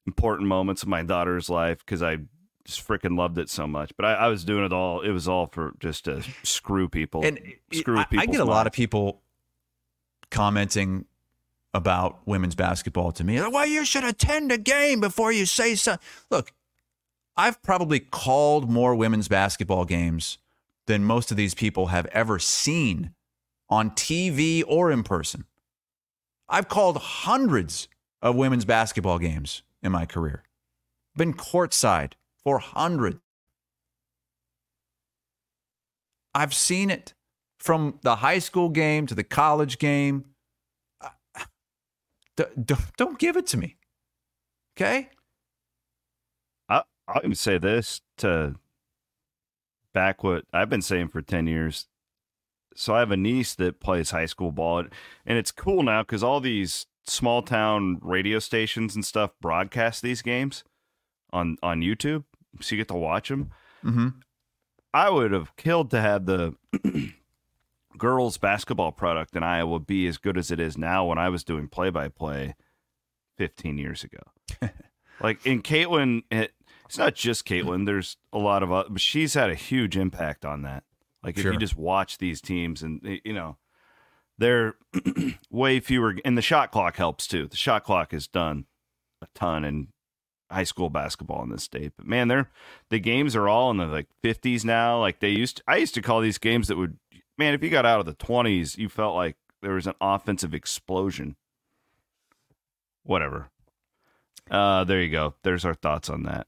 [0.06, 2.18] important moments of my daughter's life because I
[2.66, 3.92] just freaking loved it so much.
[3.96, 5.00] But I, I was doing it all.
[5.00, 7.38] It was all for just to screw people and
[7.72, 9.22] screw I, I get a lot of people
[10.30, 11.06] commenting
[11.72, 13.40] about women's basketball to me.
[13.40, 16.04] Like, well, you should attend a game before you say something.
[16.30, 16.52] Look,
[17.36, 20.38] I've probably called more women's basketball games
[20.86, 23.12] than most of these people have ever seen
[23.68, 25.44] on TV or in person.
[26.48, 27.88] I've called hundreds
[28.22, 30.44] of women's basketball games in my career.
[31.16, 32.12] Been courtside
[32.46, 33.18] for hundreds.
[36.32, 37.12] I've seen it
[37.58, 40.26] from the high school game to the college game.
[41.00, 41.08] Uh,
[42.36, 43.78] Don't, don't give it to me.
[44.76, 45.08] Okay?
[46.68, 48.54] I, I'll even say this to
[49.92, 51.88] back what I've been saying for 10 years.
[52.76, 54.84] So I have a niece that plays high school ball,
[55.24, 60.22] and it's cool now because all these small town radio stations and stuff broadcast these
[60.22, 60.62] games
[61.32, 62.22] on, on YouTube.
[62.60, 63.50] So you get to watch them.
[63.84, 64.08] Mm-hmm.
[64.94, 66.54] I would have killed to have the
[67.98, 71.44] girls basketball product in Iowa be as good as it is now when I was
[71.44, 72.54] doing play by play
[73.38, 74.70] 15 years ago.
[75.20, 76.52] like in Caitlin, it,
[76.86, 77.84] it's not just Caitlin.
[77.86, 80.84] There's a lot of, but she's had a huge impact on that.
[81.22, 81.52] Like if Sure.
[81.52, 83.56] you just watch these teams and you know,
[84.38, 84.74] they're
[85.50, 87.48] way fewer, and the shot clock helps too.
[87.48, 88.66] The shot clock has done
[89.22, 89.88] a ton in
[90.50, 91.92] high school basketball in this state.
[91.96, 92.50] But man, they're
[92.90, 95.00] the games are all in the like 50s now.
[95.00, 96.98] Like they used, to, I used to call these games that would,
[97.38, 100.54] man, if you got out of the 20s, you felt like there was an offensive
[100.54, 101.36] explosion.
[103.04, 103.50] Whatever.
[104.50, 105.34] Uh, there you go.
[105.42, 106.46] There's our thoughts on that.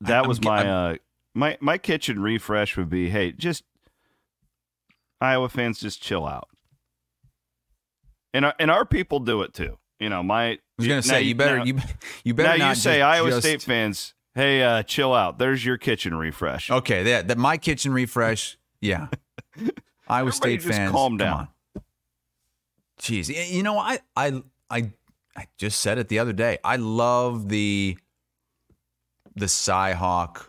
[0.00, 0.96] That I'm was my uh
[1.34, 3.64] my my kitchen refresh would be, hey, just
[5.20, 6.48] Iowa fans just chill out.
[8.34, 9.78] And our, and our people do it too.
[9.98, 11.78] You know, my I was gonna say you better now- you
[12.24, 15.38] you better now not you say just- Iowa just- State fans, hey, uh, chill out.
[15.38, 16.70] There's your kitchen refresh.
[16.70, 18.58] Okay, that, that my kitchen refresh.
[18.80, 19.06] Yeah,
[20.08, 21.48] Iowa Everybody State just fans, calm down.
[23.00, 24.90] Jeez, you know I I I
[25.34, 26.58] I just said it the other day.
[26.62, 27.96] I love the
[29.34, 30.46] the Cyhawk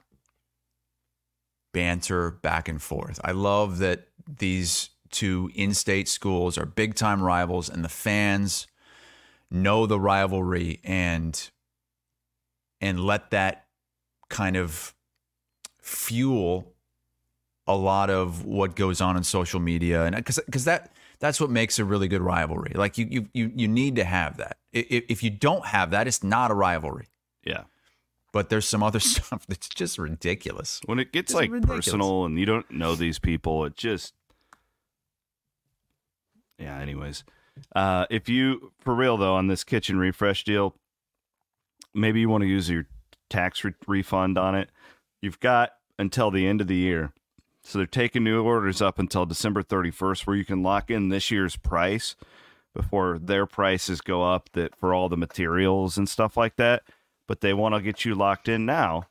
[1.73, 3.19] banter back and forth.
[3.23, 8.67] I love that these two in-state schools are big-time rivals, and the fans
[9.51, 11.49] know the rivalry and
[12.81, 13.65] and let that
[14.29, 14.93] kind of
[15.81, 16.73] fuel
[17.65, 21.41] a lot of what goes on in social media and uh, because because that that's
[21.41, 22.73] what makes a really good rivalry.
[22.75, 24.57] Like you you you you need to have that.
[24.71, 27.07] If, if you don't have that, it's not a rivalry.
[27.43, 27.63] Yeah.
[28.33, 30.79] But there's some other stuff that's just ridiculous.
[30.85, 31.85] When it gets It's like ridiculous.
[31.85, 34.13] personal and you don't know these people, it just
[36.59, 36.77] yeah.
[36.79, 37.23] Anyways,
[37.75, 40.75] uh, if you for real though on this kitchen refresh deal,
[41.93, 42.85] maybe you want to use your
[43.29, 44.69] tax re- refund on it.
[45.21, 47.13] You've got until the end of the year,
[47.63, 51.31] so they're taking new orders up until December 31st, where you can lock in this
[51.31, 52.15] year's price
[52.75, 54.49] before their prices go up.
[54.53, 56.83] That for all the materials and stuff like that,
[57.27, 59.03] but they want to get you locked in now.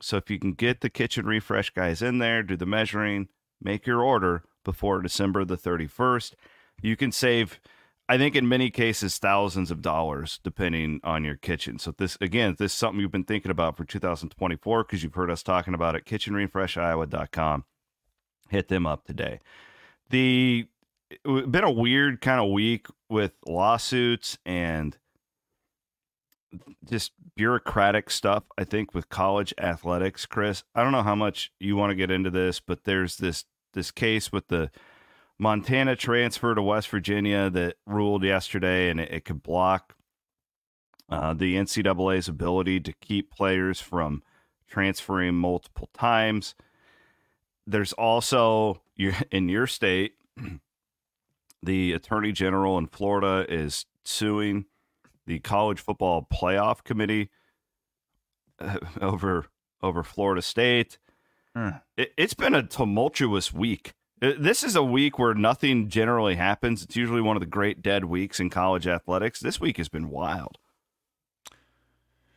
[0.00, 3.28] So if you can get the kitchen refresh guys in there, do the measuring,
[3.62, 6.34] make your order before December the 31st,
[6.82, 7.60] you can save
[8.08, 11.78] I think in many cases thousands of dollars depending on your kitchen.
[11.78, 15.30] So this again, this is something you've been thinking about for 2024 because you've heard
[15.30, 17.64] us talking about it kitchenrefreshiowa.com.
[18.50, 19.40] Hit them up today.
[20.10, 20.66] The
[21.24, 24.98] been a weird kind of week with lawsuits and
[26.88, 31.76] just bureaucratic stuff i think with college athletics chris i don't know how much you
[31.76, 33.44] want to get into this but there's this
[33.74, 34.70] this case with the
[35.38, 39.96] montana transfer to west virginia that ruled yesterday and it, it could block
[41.10, 44.22] uh, the ncaa's ability to keep players from
[44.68, 46.54] transferring multiple times
[47.66, 48.80] there's also
[49.30, 50.14] in your state
[51.62, 54.64] the attorney general in florida is suing
[55.26, 57.30] the college football playoff committee
[59.00, 59.46] over
[59.82, 60.98] over Florida State.
[61.54, 61.70] Hmm.
[61.96, 63.94] It, it's been a tumultuous week.
[64.22, 66.82] Uh, This is a week where nothing generally happens.
[66.82, 69.40] It's usually one of the great dead weeks in college athletics.
[69.40, 70.58] This week has been wild.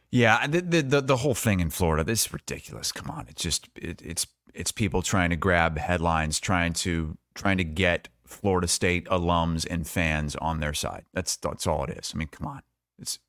[0.09, 2.93] Yeah, the, the the whole thing in Florida, this is ridiculous.
[2.93, 7.57] Come on, it's just it, it's it's people trying to grab headlines, trying to trying
[7.57, 11.05] to get Florida State alums and fans on their side.
[11.13, 12.13] That's that's all it is.
[12.15, 12.61] I mean, come on.
[12.97, 13.19] It's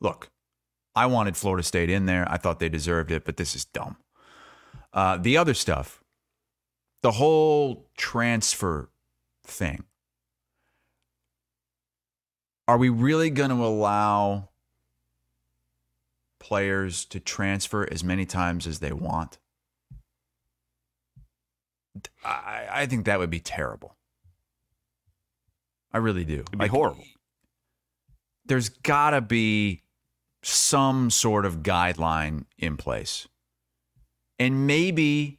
[0.00, 0.30] look,
[0.94, 2.24] I wanted Florida State in there.
[2.30, 3.96] I thought they deserved it, but this is dumb.
[4.92, 6.04] Uh, the other stuff,
[7.06, 8.90] the whole transfer
[9.44, 9.84] thing.
[12.66, 14.48] Are we really going to allow
[16.40, 19.38] players to transfer as many times as they want?
[22.24, 23.94] I, I think that would be terrible.
[25.92, 26.40] I really do.
[26.40, 27.04] It'd be horrible.
[28.46, 29.84] There's got to be
[30.42, 33.28] some sort of guideline in place.
[34.40, 35.38] And maybe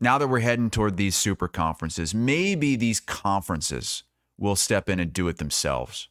[0.00, 4.04] now that we're heading toward these super conferences, maybe these conferences
[4.38, 6.08] will step in and do it themselves.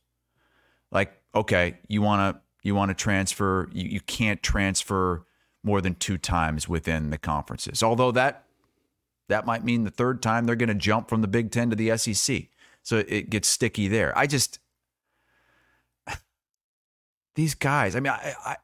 [0.92, 5.26] Like, okay, you want to you want to transfer, you, you can't transfer
[5.64, 7.82] more than two times within the conferences.
[7.82, 8.44] Although that
[9.30, 11.76] that might mean the third time they're going to jump from the Big 10 to
[11.76, 12.44] the SEC.
[12.84, 14.18] So it gets sticky there.
[14.18, 14.60] I just
[17.36, 18.56] these guys, I mean I I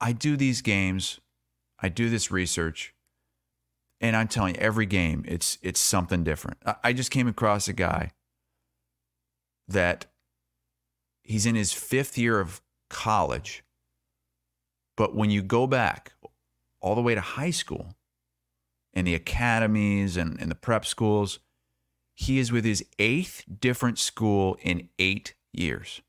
[0.00, 1.20] I do these games,
[1.78, 2.91] I do this research,
[4.02, 6.58] and I'm telling you, every game it's it's something different.
[6.66, 8.10] I, I just came across a guy
[9.68, 10.06] that
[11.22, 13.62] he's in his fifth year of college,
[14.96, 16.12] but when you go back
[16.80, 17.94] all the way to high school
[18.92, 21.38] and the academies and, and the prep schools,
[22.14, 26.02] he is with his eighth different school in eight years.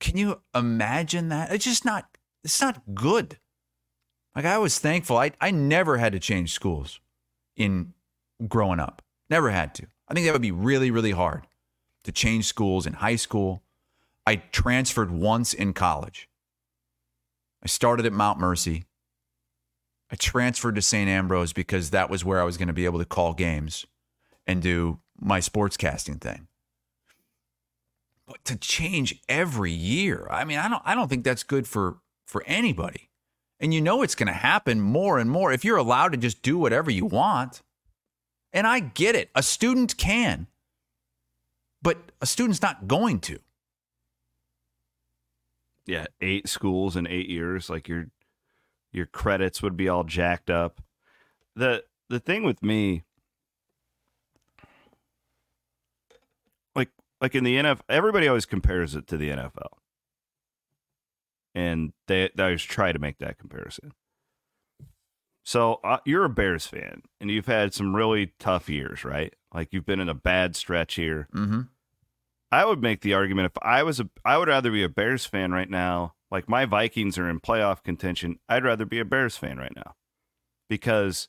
[0.00, 1.52] Can you imagine that?
[1.52, 2.06] It's just not
[2.44, 3.38] it's not good.
[4.34, 5.16] Like I was thankful.
[5.16, 7.00] I I never had to change schools
[7.56, 7.92] in
[8.46, 9.02] growing up.
[9.30, 9.86] Never had to.
[10.08, 11.46] I think that would be really, really hard
[12.04, 13.62] to change schools in high school.
[14.26, 16.28] I transferred once in college.
[17.62, 18.84] I started at Mount Mercy.
[20.10, 21.08] I transferred to St.
[21.08, 23.84] Ambrose because that was where I was going to be able to call games
[24.46, 26.46] and do my sportscasting thing.
[28.26, 31.98] But to change every year, I mean, I don't I don't think that's good for
[32.26, 33.07] for anybody.
[33.60, 36.42] And you know it's going to happen more and more if you're allowed to just
[36.42, 37.62] do whatever you want.
[38.52, 39.30] And I get it.
[39.34, 40.46] A student can.
[41.82, 43.38] But a student's not going to.
[45.86, 47.70] Yeah, eight schools in eight years.
[47.70, 48.08] Like your
[48.92, 50.80] your credits would be all jacked up.
[51.56, 53.04] The the thing with me,
[56.74, 56.90] like
[57.20, 59.78] like in the NFL, everybody always compares it to the NFL,
[61.58, 63.92] and they they always try to make that comparison.
[65.44, 69.34] So uh, you're a Bears fan, and you've had some really tough years, right?
[69.52, 71.26] Like you've been in a bad stretch here.
[71.34, 71.62] Mm-hmm.
[72.52, 75.24] I would make the argument if I was a I would rather be a Bears
[75.26, 76.14] fan right now.
[76.30, 78.38] Like my Vikings are in playoff contention.
[78.48, 79.94] I'd rather be a Bears fan right now.
[80.68, 81.28] Because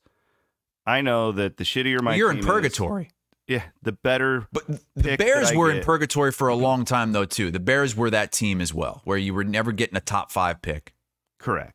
[0.85, 3.11] I know that the shittier my You're in team is- purgatory.
[3.49, 4.47] Yeah, the better.
[4.53, 6.61] But the Bears were in purgatory for a mm-hmm.
[6.61, 7.49] long time, though, too.
[7.49, 10.61] The Bears were that team as well, where you were never getting a top five
[10.61, 10.93] pick.
[11.39, 11.73] Correct.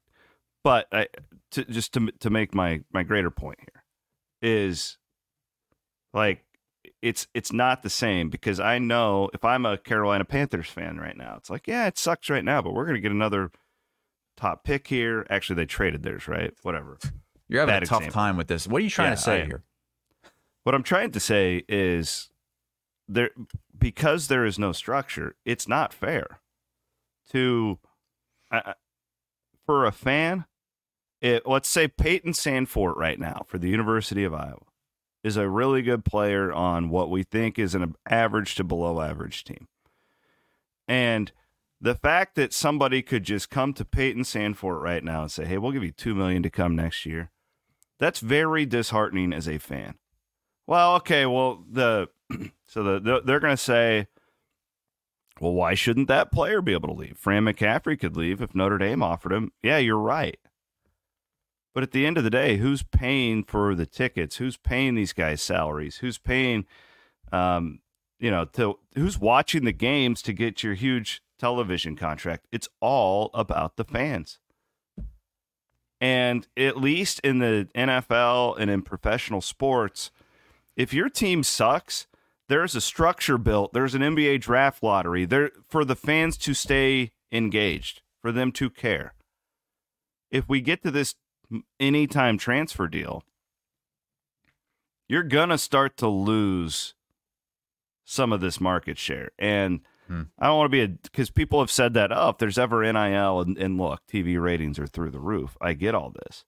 [0.62, 1.08] But I,
[1.50, 3.82] to, just to to make my my greater point here
[4.40, 4.98] is
[6.12, 6.44] like
[7.02, 11.16] it's it's not the same because I know if I'm a Carolina Panthers fan right
[11.16, 13.50] now, it's like yeah, it sucks right now, but we're gonna get another
[14.36, 15.26] top pick here.
[15.28, 16.54] Actually, they traded theirs, right?
[16.62, 16.98] Whatever.
[17.48, 18.12] You're having a tough example.
[18.12, 18.68] time with this.
[18.68, 19.64] What are you trying Yeah, to say here?
[20.64, 22.30] What I'm trying to say is
[23.06, 23.30] there
[23.78, 26.40] because there is no structure, it's not fair
[27.30, 27.78] to
[28.50, 28.72] uh,
[29.66, 30.46] for a fan.
[31.20, 34.64] It, let's say Payton Sandfort right now for the University of Iowa
[35.22, 39.44] is a really good player on what we think is an average to below average
[39.44, 39.68] team.
[40.86, 41.32] And
[41.80, 45.58] the fact that somebody could just come to Payton Sandfort right now and say, "Hey,
[45.58, 47.30] we'll give you 2 million to come next year."
[47.98, 49.96] That's very disheartening as a fan.
[50.66, 52.08] Well, okay, well the
[52.66, 54.06] so the, the they're going to say,
[55.40, 57.18] well, why shouldn't that player be able to leave?
[57.18, 59.52] Fran McCaffery could leave if Notre Dame offered him.
[59.62, 60.38] Yeah, you're right.
[61.74, 64.36] But at the end of the day, who's paying for the tickets?
[64.36, 65.96] Who's paying these guys' salaries?
[65.96, 66.66] Who's paying,
[67.32, 67.80] um,
[68.20, 72.46] you know, to who's watching the games to get your huge television contract?
[72.52, 74.38] It's all about the fans.
[76.00, 80.12] And at least in the NFL and in professional sports,
[80.76, 82.06] if your team sucks,
[82.48, 83.72] there's a structure built.
[83.72, 88.70] There's an NBA draft lottery there for the fans to stay engaged, for them to
[88.70, 89.14] care.
[90.30, 91.14] If we get to this
[91.78, 93.22] anytime transfer deal,
[95.08, 96.94] you're gonna start to lose
[98.04, 99.30] some of this market share.
[99.38, 100.22] And hmm.
[100.38, 102.80] I don't want to be a because people have said that oh, if there's ever
[102.82, 105.56] NIL and, and look, TV ratings are through the roof.
[105.60, 106.44] I get all this.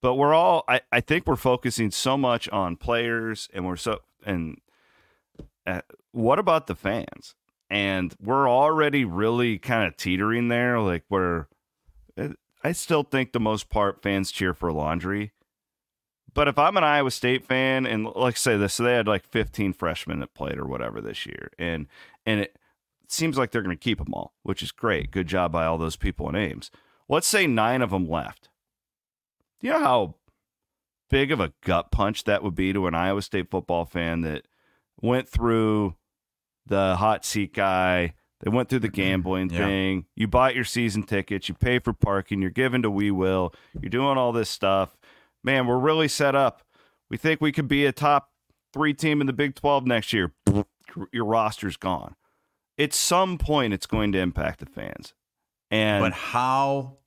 [0.00, 4.00] But we're all I, I think we're focusing so much on players and we're so
[4.24, 4.60] and
[5.66, 5.82] uh,
[6.12, 7.34] what about the fans?
[7.70, 10.80] And we're already really kind of teetering there.
[10.80, 11.46] Like we're,
[12.16, 12.28] uh,
[12.64, 15.32] I still think the most part fans cheer for laundry.
[16.32, 19.26] But if I'm an Iowa State fan, and like say this, so they had like
[19.26, 21.86] 15 freshmen that played or whatever this year, and
[22.24, 22.56] and it
[23.08, 25.10] seems like they're going to keep them all, which is great.
[25.10, 26.70] Good job by all those people in Ames.
[27.08, 28.50] Let's say nine of them left.
[29.60, 30.14] Do you know how
[31.10, 34.46] big of a gut punch that would be to an Iowa State football fan that
[35.00, 35.94] went through
[36.66, 38.14] the hot seat guy.
[38.40, 38.96] They went through the mm-hmm.
[38.96, 39.66] gambling Yeah.
[39.66, 40.06] thing.
[40.14, 41.48] You bought your season tickets.
[41.48, 42.40] You pay for parking.
[42.40, 43.52] You're given to We Will.
[43.80, 44.96] You're doing all this stuff.
[45.42, 46.62] Man, we're really set up.
[47.10, 48.30] We think we could be a top
[48.72, 50.32] three team in the Big 12 next year.
[51.12, 52.14] Your roster's gone.
[52.78, 55.14] At some point, it's going to impact the fans.
[55.70, 56.97] And But how,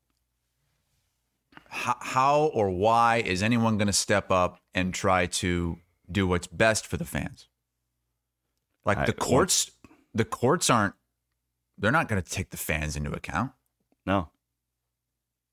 [1.71, 5.77] how, how or why is anyone going to step up and try to
[6.11, 7.47] do what's best for the fans?
[8.85, 9.71] Like I- the courts,
[10.13, 10.95] the courts aren't.
[11.77, 13.53] They're not going to take the fans into account.
[14.05, 14.29] no,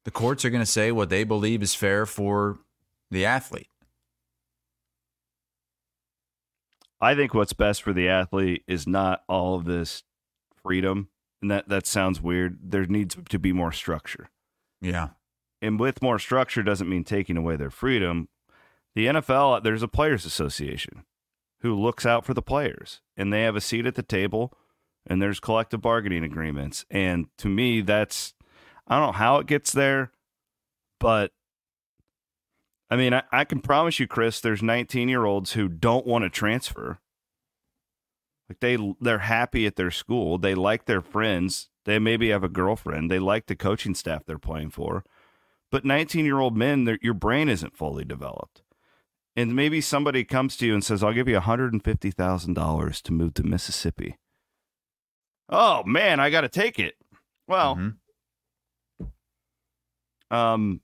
[0.05, 2.59] The courts are going to say what they believe is fair for
[3.11, 3.69] the athlete.
[7.01, 10.03] I think what's best for the athlete is not all of this
[10.63, 11.09] freedom.
[11.41, 12.59] And that, that sounds weird.
[12.61, 14.29] There needs to be more structure.
[14.81, 15.11] Yeah.
[15.61, 18.29] And with more structure doesn't mean taking away their freedom.
[18.95, 21.05] The NFL, there's a players association
[21.61, 24.57] who looks out for the players and they have a seat at the table
[25.07, 26.85] and there's collective bargaining agreements.
[26.91, 28.35] And to me, that's,
[28.87, 30.13] I don't know how it gets there,
[31.01, 31.33] but
[32.91, 36.25] I mean, I, I can promise you, Chris, there's 19 year olds who don't want
[36.25, 37.01] to transfer.
[38.49, 40.39] Like they they're happy at their school.
[40.39, 41.69] They like their friends.
[41.85, 43.11] They maybe have a girlfriend.
[43.11, 45.05] They like the coaching staff they're playing for.
[45.71, 48.63] But 19 year old men, your brain isn't fully developed.
[49.37, 53.43] And maybe somebody comes to you and says, I'll give you $150,000 to move to
[53.45, 54.17] Mississippi.
[55.49, 56.97] Oh, man, I got to take it.
[57.47, 57.97] Well, Mhm.
[60.31, 60.81] um,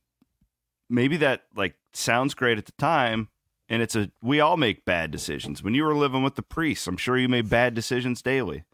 [0.89, 3.29] maybe that like sounds great at the time.
[3.69, 5.63] And it's a, we all make bad decisions.
[5.63, 8.65] When you were living with the priests, I'm sure you made bad decisions daily.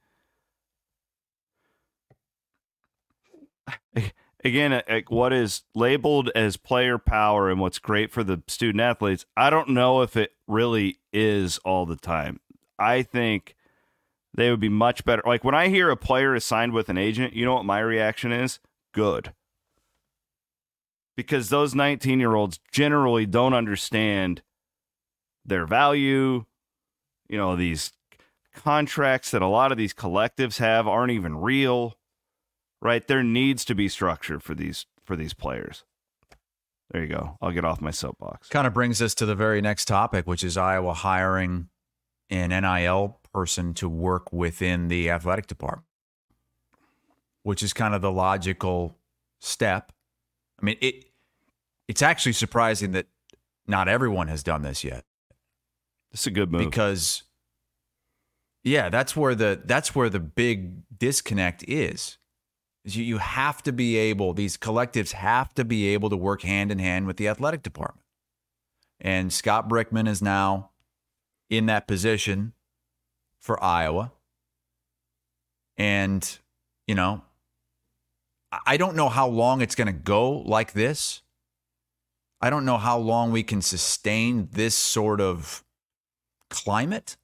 [4.45, 9.51] Again, what is labeled as player power and what's great for the student athletes, I
[9.51, 12.41] don't know if it really is all the time.
[12.79, 13.55] I think
[14.35, 15.23] they would be much better.
[15.27, 17.81] Like when I hear a player is signed with an agent, you know what my
[17.81, 18.59] reaction is?
[18.93, 19.33] Good.
[21.17, 24.43] Because those 19 year olds generally don't understand
[25.45, 26.47] their value.
[27.29, 27.93] You know, these
[28.55, 31.97] contracts that a lot of these collectives have aren't even real
[32.81, 35.85] right there needs to be structure for these for these players
[36.91, 37.37] There you go.
[37.41, 38.49] I'll get off my soapbox.
[38.49, 41.69] Kind of brings us to the very next topic, which is Iowa hiring
[42.31, 45.87] an NIL person to work within the athletic department,
[47.43, 48.97] which is kind of the logical
[49.41, 49.93] step.
[50.61, 51.05] I mean, it
[51.89, 53.07] it's actually surprising that
[53.67, 55.05] not everyone has done this yet.
[56.11, 56.61] This is a good move.
[56.65, 57.23] because
[58.65, 62.19] yeah that's where the that's where the big disconnect is is
[62.85, 66.71] you, you have to be able these collectives have to be able to work hand
[66.73, 68.05] in hand with the athletic department.
[69.01, 70.71] And scott brickman is now
[71.49, 72.53] in that position
[73.39, 74.13] for iowa.
[75.77, 76.39] And
[76.87, 77.23] you know
[78.67, 81.23] I- don't know how long it's going to go like this.
[82.41, 85.63] I don't know how long we can sustain this sort of
[86.49, 87.17] climate.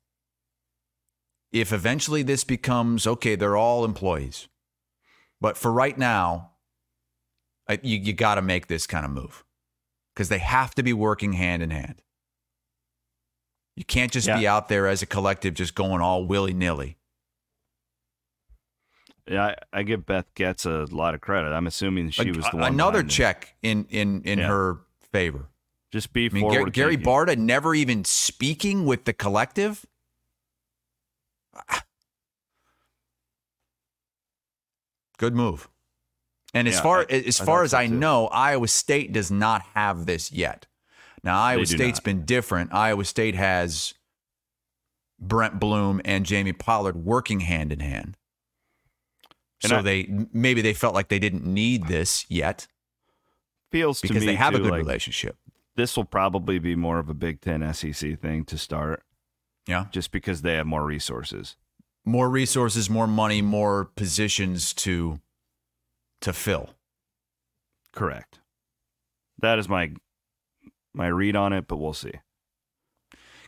[1.51, 4.49] If eventually this becomes okay they're all employees
[5.41, 6.51] but for right now
[7.83, 9.45] you, you got to make this kind of move
[10.15, 12.01] because they have to be working hand in hand
[13.75, 16.97] you can't just be out there as a collective just going all willy-nilly
[19.29, 21.49] Yeah, I, I give Beth Goetz a lot of credit.
[21.53, 22.73] I'm assuming she was the one.
[22.73, 24.47] another check in in in Yeah.
[24.49, 24.79] her
[25.13, 25.49] favor
[25.93, 26.71] Just be I mean, Gary.
[26.71, 26.97] Gary.
[26.97, 29.85] Barta never even speaking with the collective.
[35.19, 35.69] Good move.
[36.55, 37.95] And as Yeah, far I- as I far as so I too.
[37.95, 40.67] know, Iowa State does not have this yet.
[41.23, 42.05] Now Iowa State's not.
[42.05, 42.73] been different.
[42.73, 43.95] Iowa State has
[45.19, 48.17] Brent Bloom and Jamie Pollard working hand in hand.
[49.63, 52.69] And so I- they maybe they felt like they didn't need this yet
[53.73, 55.37] feels to because they have a good like, relationship.
[55.75, 59.03] This will probably be more of a Big Ten SEC thing to start,
[59.67, 59.87] Yeah.
[59.91, 61.57] just because they have more resources.
[62.07, 65.21] More resources, more money, more positions to
[66.23, 66.71] to fill.
[67.93, 68.41] Correct.
[69.41, 69.93] That is my
[70.95, 72.13] my read on it, but we'll see.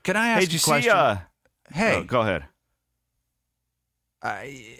[0.02, 0.90] Can I Hey, ask did a you question?
[0.90, 0.96] see?
[0.98, 1.16] Uh,
[1.72, 2.44] hey, oh, go ahead.
[4.22, 4.76] I,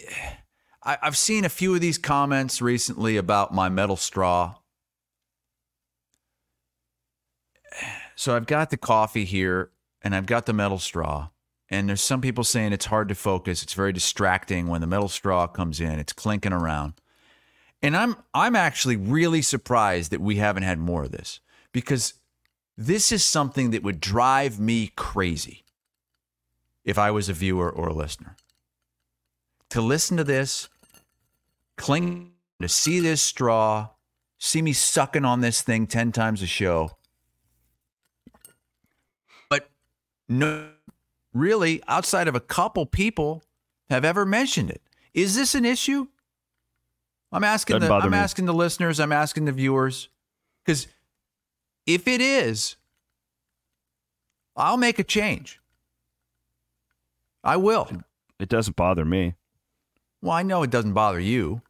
[0.84, 4.56] I I've seen a few of these comments recently about my metal straw.
[8.16, 9.70] So I've got the coffee here
[10.02, 11.28] and I've got the metal straw.
[11.70, 13.62] And there's some people saying it's hard to focus.
[13.62, 15.98] It's very distracting when the metal straw comes in.
[15.98, 16.94] It's clinking around.
[17.82, 21.40] And I'm I'm actually really surprised that we haven't had more of this
[21.72, 22.14] because
[22.76, 25.64] this is something that would drive me crazy
[26.84, 28.36] if I was a viewer or a listener.
[29.70, 30.68] To listen to this,
[31.76, 33.88] cling to see this straw,
[34.38, 36.92] see me sucking on this thing 10 times a show.
[39.50, 39.68] But
[40.28, 40.70] no
[41.32, 43.42] really outside of a couple people
[43.90, 44.82] have ever mentioned it.
[45.14, 46.06] Is this an issue?
[47.32, 48.16] I'm asking Doesn't the I'm me.
[48.18, 50.08] asking the listeners, I'm asking the viewers
[50.64, 50.86] cuz
[51.86, 52.76] if it is
[54.56, 55.60] I'll make a change.
[57.44, 57.88] I will.
[58.40, 59.34] It doesn't bother me.
[60.20, 61.62] Well, I know it doesn't bother you.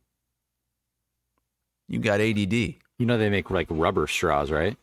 [1.87, 2.53] You got ADD.
[2.53, 4.77] You know they make like rubber straws, right?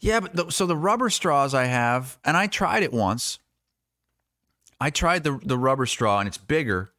[0.00, 3.38] Yeah, but the, so the rubber straws I have, and I tried it once.
[4.80, 6.92] I tried the the rubber straw, and it's bigger.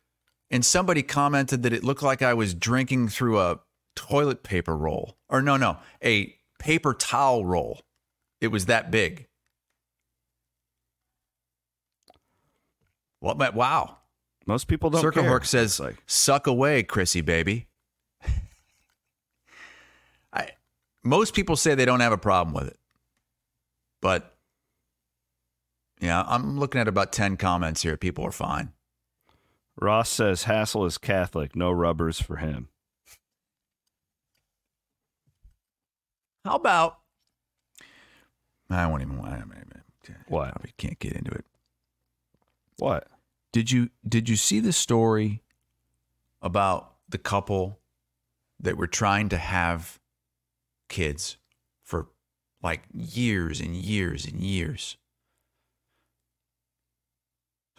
[0.49, 3.59] And somebody commented that it looked like I was drinking through a
[3.95, 7.81] toilet paper roll, or no, no, a paper towel roll.
[8.39, 9.27] It was that big.
[13.19, 13.53] What?
[13.53, 13.97] Wow.
[14.45, 15.01] Most people don't.
[15.01, 15.23] Circle.
[15.23, 17.67] Herc says, like, "Suck away, Chrissy baby."
[20.33, 20.51] I
[21.03, 22.79] most people say they don't have a problem with it,
[24.07, 24.37] but
[25.99, 27.97] yeah, I'm looking at about ten comments here.
[27.97, 28.71] People are fine.
[29.77, 31.57] Ross says Hassel is Catholic.
[31.57, 32.69] No rubbers for him.
[36.45, 36.99] How about?
[38.69, 39.19] I won't even.
[39.19, 39.73] I mean,
[40.29, 40.53] What?
[40.53, 41.45] Probably can't get into it.
[42.77, 43.09] What?
[43.51, 45.43] Did you did you see the story
[46.41, 47.79] about the couple
[48.57, 49.99] that were trying to have
[50.87, 51.35] kids
[51.83, 52.07] for
[52.61, 54.97] like years and years and years?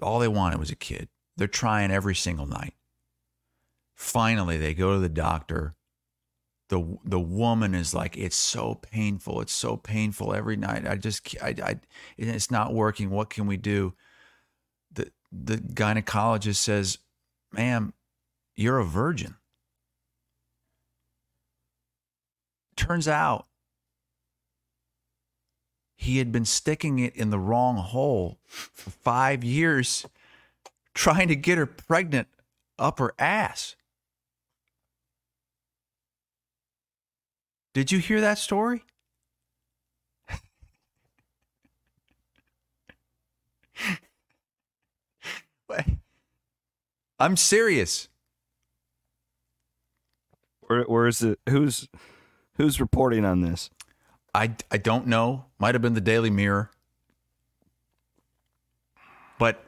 [0.01, 1.09] All they wanted was a kid.
[1.37, 2.75] They're trying every single night.
[3.95, 5.75] Finally, they go to the doctor.
[6.69, 9.41] The the woman is like, it's so painful.
[9.41, 10.87] It's so painful every night.
[10.87, 11.81] I just, I, I,
[12.17, 13.11] it's not working.
[13.11, 13.95] What can we do?
[14.93, 16.99] the the gynecologist says,
[17.53, 17.93] "Ma'am,
[18.57, 19.37] you're a virgin."
[22.77, 23.47] Turns out
[26.01, 30.07] he had been sticking it in the wrong hole for 5 years
[30.95, 32.29] trying to get her pregnant
[32.79, 33.75] up her ass.
[37.75, 38.85] Did you hear that story?
[47.19, 48.09] I'm serious.
[50.61, 51.41] Where, where is it?
[51.49, 51.89] Who's
[52.57, 53.71] who's reporting on this?
[54.39, 55.47] I, I don't know.
[55.59, 56.71] Might have been the Daily Mirror.
[59.37, 59.65] But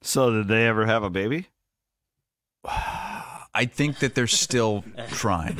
[0.00, 1.46] So did they ever have a baby?
[3.54, 5.56] I think that they're still trying.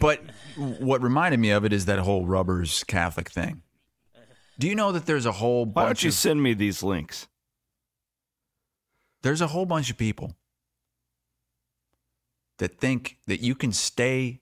[0.00, 0.22] but
[0.56, 3.60] what reminded me of it is that whole rubbers Catholic thing.
[4.58, 6.82] Do you know that there's a whole bunch Why don't you of send me these
[6.82, 7.26] links?
[9.22, 10.34] There's a whole bunch of people
[12.58, 14.40] that think that you can stay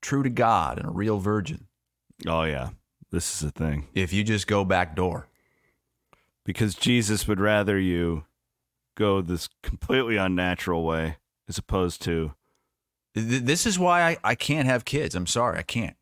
[0.00, 1.66] true to God and a real virgin
[2.26, 2.70] Oh yeah,
[3.10, 5.28] this is a thing if you just go back door.
[6.44, 8.24] because Jesus would rather you
[8.96, 12.32] go this completely unnatural way as opposed to
[13.14, 15.14] This is why I, I can't have kids.
[15.14, 15.96] I'm sorry, I can't.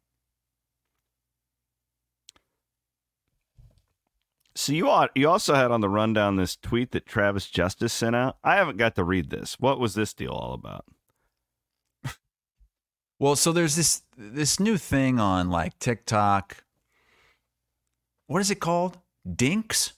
[4.56, 8.38] So you you also had on the rundown this tweet that Travis Justice sent out.
[8.42, 9.60] I haven't got to read this.
[9.60, 10.86] What was this deal all about?
[13.18, 16.64] Well, so there's this this new thing on like TikTok.
[18.26, 18.98] What is it called?
[19.30, 19.92] Dinks?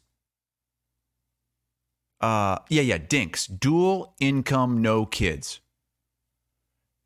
[2.21, 3.47] Uh yeah, yeah, Dinks.
[3.47, 5.61] Dual income no kids.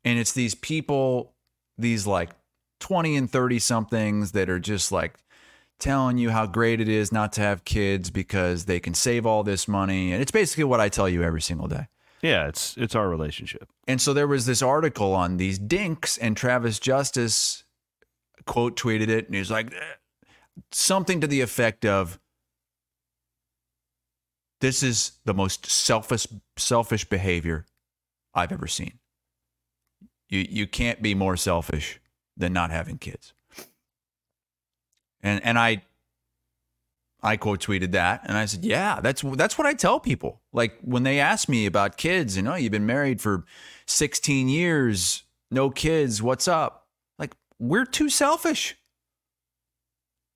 [0.03, 1.33] And it's these people,
[1.77, 2.31] these like
[2.79, 5.15] 20 and 30 somethings that are just like
[5.83, 9.43] telling you how great it is not to have kids because they can save all
[9.43, 10.13] this money.
[10.13, 11.87] And it's basically what I tell you every single day.
[12.21, 13.67] Yeah, it's it's our relationship.
[13.85, 17.65] And so there was this article on these dinks, and Travis Justice
[18.45, 19.95] quote tweeted it, and he was like, eh,
[20.71, 22.17] something to the effect of,
[24.61, 26.25] "This is the most selfish
[26.55, 27.65] selfish behavior
[28.33, 28.99] I've ever seen.
[30.29, 31.99] You you can't be more selfish
[32.37, 33.33] than not having kids."
[35.23, 35.81] And and I
[37.23, 40.41] I quote tweeted that and I said, "Yeah, that's that's what I tell people.
[40.51, 43.45] Like when they ask me about kids, you know, you've been married for
[43.87, 48.75] 16 years, no kids, what's up?" Like we're too selfish.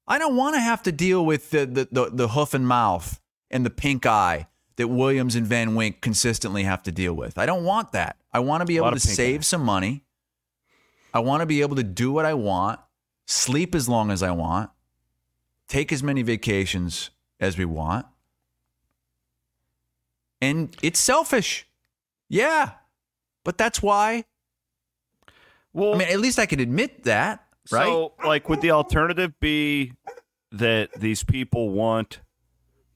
[0.07, 3.19] I don't want to have to deal with the the the, the hoof and mouth
[3.51, 7.37] and the pink eye that Williams and Van Wink consistently have to deal with.
[7.37, 8.15] I don't want that.
[8.31, 9.43] I want to be able to save eye.
[9.43, 10.03] some money.
[11.13, 12.79] I want to be able to do what I want,
[13.25, 14.69] sleep as long as I want,
[15.67, 17.09] take as many vacations
[17.39, 18.05] as we want.
[20.41, 21.67] And it's selfish.
[22.29, 22.71] Yeah.
[23.43, 24.25] But that's why.
[25.73, 27.85] Well, I mean, at least I can admit that, right?
[27.85, 29.93] So, like, would the alternative be
[30.51, 32.19] that these people want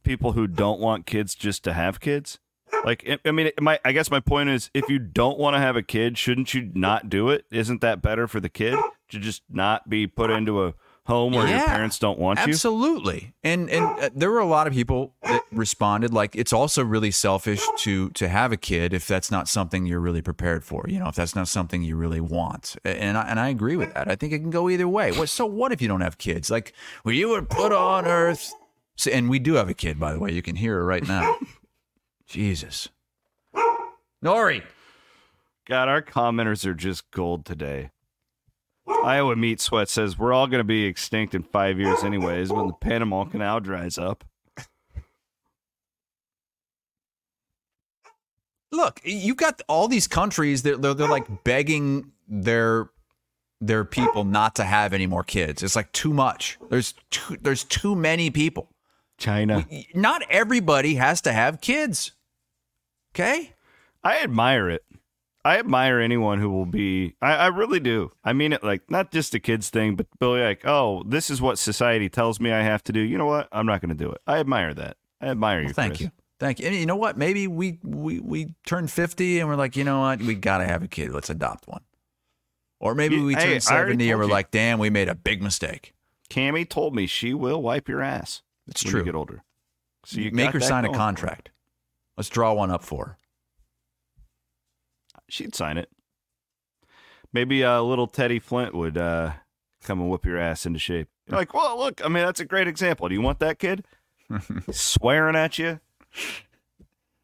[0.03, 2.39] people who don't want kids just to have kids?
[2.83, 5.59] Like, I- I mean, my I guess my point is, if you don't want to
[5.59, 7.45] have a kid, shouldn't you not do it?
[7.51, 10.73] Isn't that better for the kid to just not be put into a
[11.05, 12.45] home where your parents don't want you?
[12.45, 13.33] Absolutely.
[13.43, 17.11] And and uh, there were a lot of people that responded like it's also really
[17.11, 20.85] selfish to to have a kid if that's not something you're really prepared for.
[20.87, 22.75] You know, if that's not something you really want.
[22.83, 24.09] And I, and I agree with that.
[24.09, 25.11] I think it can go either way.
[25.11, 26.51] What so what if you don't have kids?
[26.51, 26.73] Like
[27.03, 28.53] well, you were put on earth.
[28.95, 30.31] So, and we do have a kid, by the way.
[30.31, 31.37] You can hear her right now.
[32.27, 32.89] Jesus.
[34.23, 34.63] Nori.
[35.67, 37.91] God, our commenters are just gold today.
[38.87, 42.67] Iowa Meat Sweat says we're all going to be extinct in five years, anyways, when
[42.67, 44.23] the Panama Canal dries up.
[48.71, 52.89] look—you've got all these countries that they're, they're like begging their
[53.59, 55.61] their people not to have any more kids.
[55.61, 56.57] It's like too much.
[56.69, 58.69] There's too, there's too many people.
[59.19, 59.67] China.
[59.93, 62.13] Not everybody has to have kids.
[63.13, 63.53] Okay?
[64.03, 64.83] I admire it.
[65.43, 67.15] I admire anyone who will be.
[67.21, 68.11] I, I really do.
[68.23, 71.41] I mean it like not just a kids thing, but be like, oh, this is
[71.41, 72.99] what society tells me I have to do.
[72.99, 73.47] You know what?
[73.51, 74.21] I'm not going to do it.
[74.27, 74.97] I admire that.
[75.19, 75.69] I admire you.
[75.69, 76.01] Thank Chris.
[76.01, 76.11] you.
[76.39, 76.67] Thank you.
[76.67, 77.17] And you know what?
[77.17, 80.21] Maybe we we we turn 50 and we're like, you know what?
[80.21, 81.11] We got to have a kid.
[81.11, 81.81] Let's adopt one.
[82.79, 84.31] Or maybe we turn already 70 and we're you.
[84.31, 85.93] like, damn, we made a big mistake.
[86.31, 88.41] Cammy told me she will wipe your ass.
[88.67, 88.99] It's when true.
[89.01, 89.43] You get older.
[90.05, 91.51] So you Make her sign a contract.
[92.17, 93.17] Let's draw one up for her.
[95.31, 95.89] She'd sign it.
[97.31, 99.31] Maybe uh, little Teddy Flint would uh,
[99.81, 101.07] come and whip your ass into shape.
[101.27, 103.07] You're like, well, look, I mean, that's a great example.
[103.07, 103.85] Do you want that kid
[104.71, 105.79] swearing at you?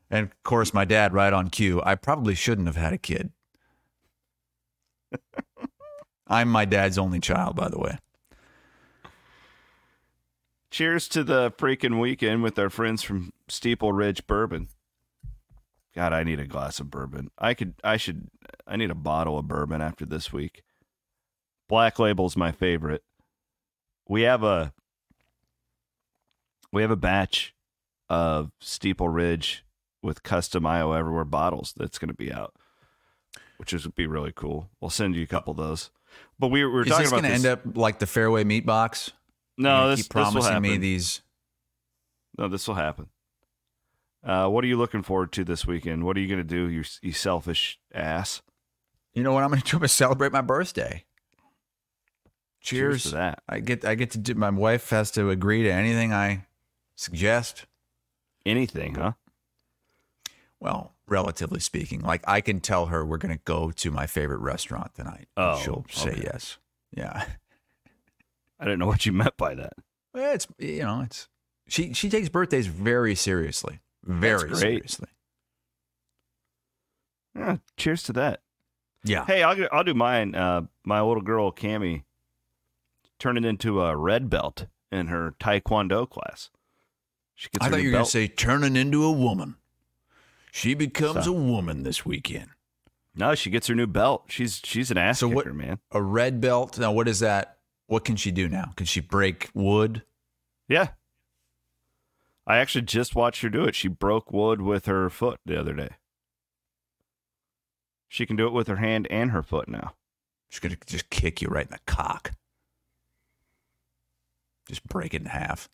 [0.10, 1.82] And of course, my dad, right on cue.
[1.84, 3.32] I probably shouldn't have had a kid.
[6.28, 7.97] I'm my dad's only child, by the way.
[10.70, 14.70] cheers to the freaking weekend with our friends from Steeple Ridge Bourbon.
[15.98, 17.32] God, I need a glass of bourbon.
[17.39, 18.28] I could, I should,
[18.68, 20.62] I need a bottle of bourbon after this week.
[21.68, 23.02] Black Label's my favorite.
[24.08, 24.76] We have a,
[26.72, 27.56] we have a batch
[28.10, 29.66] of Steeple Ridge
[30.04, 32.54] with custom Iowa Everywhere bottles that's going to be out,
[33.58, 34.70] which is be really cool.
[34.80, 35.89] We'll send you a couple of those.
[36.38, 37.45] But we, we were Is talking this about going to this.
[37.45, 39.14] end up like the Fareway meat box?
[39.58, 41.22] No, gonna this keep this will promising me these.
[42.38, 43.08] No, this will happen.
[44.24, 46.03] Uh, what are you looking forward to this weekend?
[46.03, 48.41] What are you going to do, you, you selfish ass?
[49.13, 49.78] You know what I'm going to do?
[49.78, 51.05] I'm going to celebrate my birthday.
[52.61, 53.43] Cheers Cheers, to that.
[53.47, 54.36] I get I get to do.
[54.36, 56.47] My wife has to agree to anything I
[56.95, 57.65] suggest.
[58.45, 59.13] Anything, huh?
[60.59, 64.39] Well, relatively speaking, like I can tell her we're going to go to my favorite
[64.39, 65.28] restaurant tonight.
[65.38, 66.22] Oh, she'll say okay.
[66.24, 66.57] yes.
[66.91, 67.26] Yeah.
[68.59, 69.74] I didn't know what you meant by that.
[70.13, 71.30] Well, it's you know, it's
[71.68, 73.80] she she takes birthdays very seriously.
[74.08, 75.10] Very seriously.
[77.36, 78.41] Yeah, cheers to that.
[79.03, 79.26] Yeah.
[79.26, 80.34] Hey, I'll I'll do mine.
[80.36, 82.03] Uh, my little girl Cami
[83.20, 86.49] turned it into a red belt in her Taekwondo class.
[87.36, 88.08] She gets I thought you were going belt.
[88.08, 89.55] to say turning into a woman.
[90.51, 92.49] She becomes So- a woman this weekend.
[93.16, 93.36] no.
[93.36, 94.26] She gets her new belt.
[94.30, 95.80] She's she's an ass So what- kicker, man.
[95.91, 96.80] A red belt.
[96.80, 97.58] Now, what is that?
[97.86, 98.74] What can she do now?
[98.76, 100.03] Can she break wood?
[100.68, 100.89] Yeah.
[102.48, 103.76] I actually just watched her do it.
[103.76, 105.89] She broke wood with her foot the other day.
[108.08, 109.95] She can do it with her hand and her foot now.
[110.50, 112.32] She's going to just kick you right in the cock.
[114.70, 115.68] Just break it in half.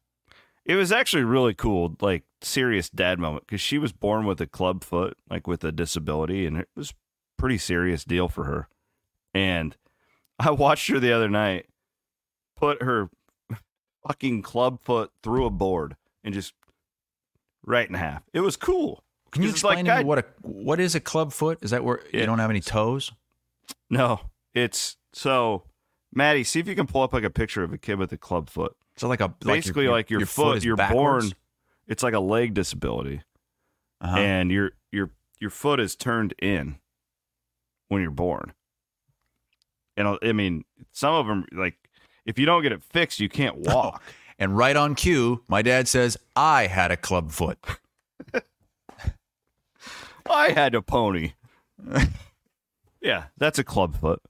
[0.65, 4.47] It was actually really cool, like serious dad moment, because she was born with a
[4.47, 6.93] club foot, like with a disability, and it was a
[7.37, 8.67] pretty serious deal for her.
[9.31, 9.75] And
[10.39, 11.67] I watched her the other night
[12.55, 13.09] put her
[14.07, 16.53] fucking club foot through a board and just
[17.65, 18.23] right in half.
[18.33, 19.03] It was cool.
[19.31, 21.59] Can you like, explain to me what a what is a club foot?
[21.61, 22.21] Is that where Yeah.
[22.21, 23.11] you don't have any toes?
[23.89, 24.19] No,
[24.53, 25.63] it's so
[26.13, 26.43] Maddie.
[26.43, 28.49] See if you can pull up like a picture of a kid with a club
[28.49, 28.75] foot.
[28.95, 31.29] So like a Basically, like your, foot, is you're backwards?
[31.31, 31.37] born.
[31.87, 33.21] It's like a leg disability,
[34.01, 34.17] Uh-huh.
[34.17, 35.09] and your your
[35.39, 36.77] your foot is turned in
[37.87, 38.53] when you're born.
[39.97, 41.75] And I mean, some of them like
[42.25, 44.01] if you don't get it fixed, you can't walk.
[44.39, 47.57] And right on cue, my dad says, I had a club foot.
[50.29, 51.33] I had a pony.
[53.01, 54.21] yeah, that's a club foot.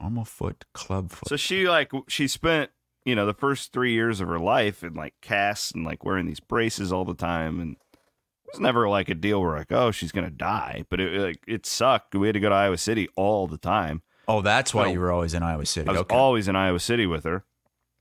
[0.00, 1.28] Normal foot, club foot.
[1.28, 2.70] So she like she spent
[3.04, 6.26] you know the first three years of her life in like casts and like wearing
[6.26, 9.90] these braces all the time, and it was never like a deal where like oh
[9.90, 12.14] she's gonna die, but it like it sucked.
[12.14, 14.02] We had to go to Iowa City all the time.
[14.26, 14.92] oh, that's why No.
[14.92, 15.88] you were always in Iowa City.
[15.88, 16.16] I was okay.
[16.16, 17.44] always in Iowa City with her,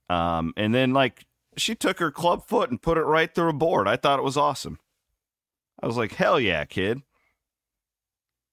[0.10, 1.26] um, and then like
[1.57, 3.88] she took her club foot and put it right through a board.
[3.88, 4.80] I thought it was awesome.
[5.82, 7.01] I was like hell yeah, kid.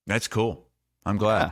[0.07, 0.67] that's cool.
[1.05, 1.43] I'm glad.
[1.43, 1.51] Yeah.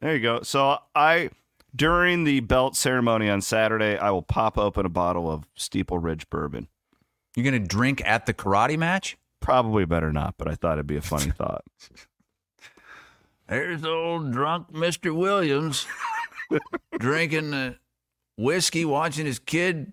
[0.00, 0.42] There you go.
[0.42, 1.30] So I
[1.74, 6.28] during the belt ceremony on Saturday, I will pop open a bottle of Steeple Ridge
[6.30, 6.68] bourbon.
[7.36, 9.16] You're going to drink at the karate match?
[9.40, 11.64] Probably better not, but I thought it'd be a funny thought.
[13.48, 15.14] There's old drunk Mr.
[15.14, 15.86] Williams
[16.98, 17.74] drinking uh,
[18.40, 19.92] whiskey, watching his kid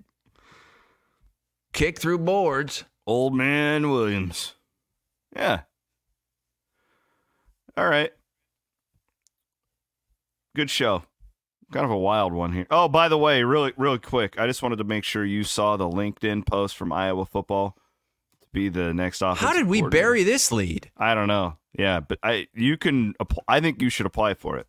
[1.74, 2.84] kick through boards.
[3.06, 4.54] Old man Williams.
[5.36, 5.62] Yeah.
[7.76, 8.12] All right.
[10.56, 11.04] Good show.
[11.72, 12.66] Kind of a wild one here.
[12.72, 15.78] Oh, by the way, really, really quick, I just wanted to make sure you saw
[15.78, 17.78] the LinkedIn post from Iowa football
[18.42, 20.90] to be the next offensive How did we bury this lead?
[20.98, 21.58] I don't know.
[21.78, 23.14] Yeah, but I you can.
[23.48, 24.66] I think you should apply for it.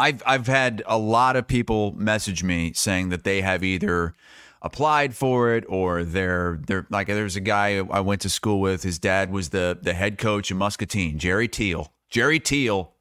[0.00, 4.14] I've I've had a lot of people message me saying that they have either
[4.62, 8.82] applied for it or they're they're like there's a guy I went to school with.
[8.82, 11.92] His dad was the the head coach of Muscatine, Jerry Teal.
[12.08, 12.94] Jerry Teal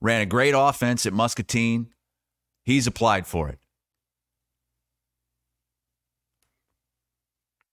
[0.00, 1.92] ran a great offense at Muscatine.
[2.64, 3.58] He's applied for it.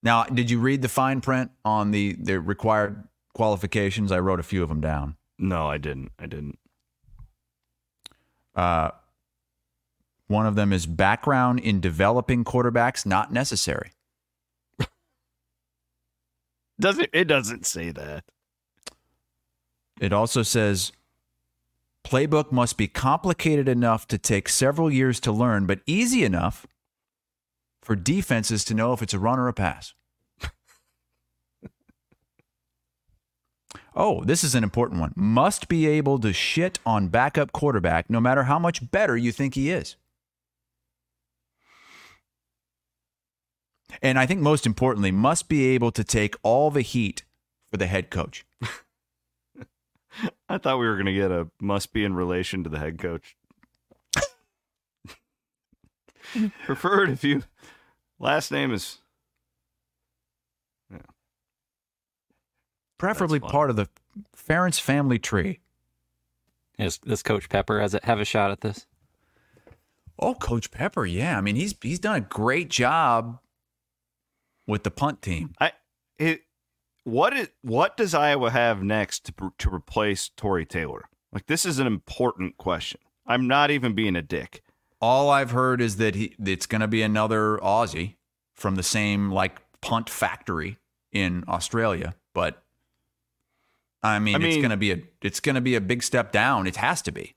[0.03, 4.11] Now, did you read the fine print on the the required qualifications?
[4.11, 5.15] I wrote a few of them down.
[5.39, 6.11] No, I didn't.
[6.19, 6.59] I didn't.
[8.55, 8.91] Uh,
[10.27, 13.91] one of them is background in developing quarterbacks not necessary.
[16.79, 18.23] Doesn't it doesn't say that.
[20.01, 20.91] It also says
[22.03, 26.65] playbook must be complicated enough to take several years to learn, but easy enough
[27.81, 29.93] for defenses to know if it's a run or a pass.
[33.95, 35.13] Oh, this is an important one.
[35.15, 39.55] Must be able to shit on backup quarterback no matter how much better you think
[39.55, 39.95] he is.
[44.01, 47.23] And I think most importantly, must be able to take all the heat
[47.71, 48.45] for the head coach.
[50.49, 52.97] I thought we were going to get a must be in relation to the head
[52.99, 53.35] coach.
[56.65, 57.43] Preferred if you
[58.19, 58.99] last name is
[63.03, 63.89] Preferably part of the
[64.33, 65.59] Ferentz family tree.
[66.79, 68.87] Is this Coach Pepper has it have a shot at this?
[70.17, 71.37] Oh, Coach Pepper, yeah.
[71.37, 73.39] I mean, he's he's done a great job
[74.65, 75.53] with the punt team.
[75.59, 75.73] I
[76.17, 76.43] it
[77.03, 81.09] what is what does Iowa have next to to replace Tory Taylor?
[81.33, 83.01] Like this is an important question.
[83.27, 84.63] I'm not even being a dick.
[85.01, 88.15] All I've heard is that he it's going to be another Aussie
[88.53, 90.77] from the same like punt factory
[91.11, 92.63] in Australia, but
[94.03, 96.31] I mean, I it's going to be a it's going to be a big step
[96.31, 96.67] down.
[96.67, 97.35] It has to be.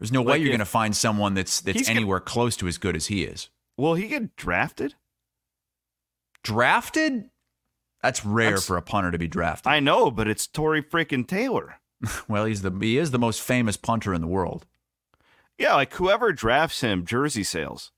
[0.00, 2.66] There's no way you're going to find someone that's that's He's gonna- anywhere close to
[2.66, 3.48] as good as he is.
[3.76, 4.94] Will he get drafted?
[6.42, 7.30] Drafted?
[8.02, 9.70] That's rare That's- for a punter to be drafted.
[9.70, 11.78] I know, but it's Tory freaking Taylor.
[12.28, 14.66] well, he's the he is the most famous punter in the world.
[15.56, 17.92] Yeah, like whoever drafts him, jersey sales.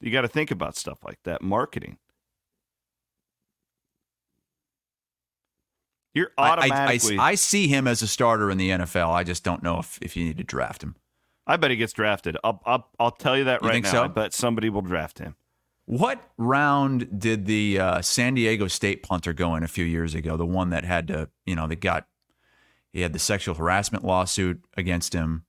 [0.00, 1.96] You got to think about stuff like that, marketing.
[6.16, 7.18] You're I- I- I, automatically.
[7.18, 9.10] I, see him as a starter in the NFL.
[9.10, 10.96] I just don't know if, if you need to draft him.
[11.46, 12.38] I bet he gets drafted.
[12.42, 13.92] I'll, I'll, I'll tell you that You right now.
[13.92, 14.04] so?
[14.04, 15.36] I bet somebody will draft him.
[15.84, 20.36] What round did the uh, San Diego State punter go in a few years ago?
[20.38, 22.08] The one that had to, you know, that got
[22.92, 25.44] he had the sexual harassment lawsuit against him,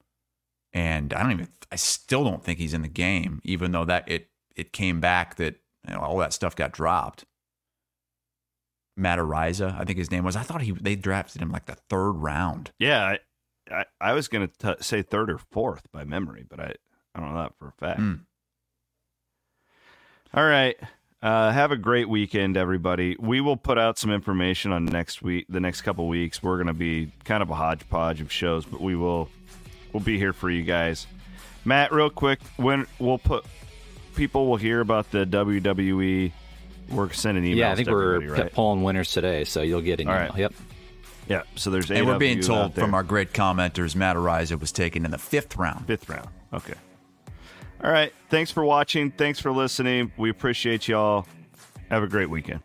[0.74, 4.04] and I don't even, I still don't think he's in the game, even though that
[4.12, 5.56] it it came back that
[5.88, 7.26] you know, all that stuff got dropped.
[8.98, 10.36] Matt Araiza, I think his name was.
[10.36, 12.72] I thought he they drafted him like the third round.
[12.80, 13.20] Yeah, I,
[13.72, 16.74] I, I was going to say third or fourth by memory, but I,
[17.14, 18.00] I don't know that for a fact.
[18.00, 18.22] Mm.
[20.34, 20.76] All right.
[21.22, 23.16] Uh, have a great weekend, everybody.
[23.20, 26.44] We will put out some information on next week, the next couple weeks.
[26.44, 29.30] We're going to be kind of a hodgepodge of shows, but we will,
[29.94, 31.08] we'll be here for you guys.
[31.66, 33.46] Matt, real quick, when we'll put
[34.16, 36.32] people will hear about the WWE.
[36.90, 37.56] We're sending emails.
[37.58, 38.52] yeah, I think to we're right?
[38.54, 40.30] pulling winners today, so you'll get an All email.
[40.30, 40.38] right.
[40.40, 40.54] Yep.
[41.30, 44.72] Yeah, so there's eight And we're being told from our great commenters, Matt Araiza was
[44.72, 45.86] taken in the fifth round.
[45.86, 46.30] Fifth round.
[46.54, 46.76] Okay.
[47.84, 48.14] All right.
[48.30, 49.12] Thanks for watching.
[49.12, 50.12] Thanks for listening.
[50.18, 51.28] We appreciate y'all.
[51.90, 52.62] Have a great weekend.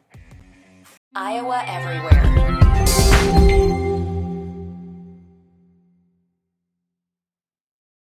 [1.14, 2.22] Iowa Everywhere.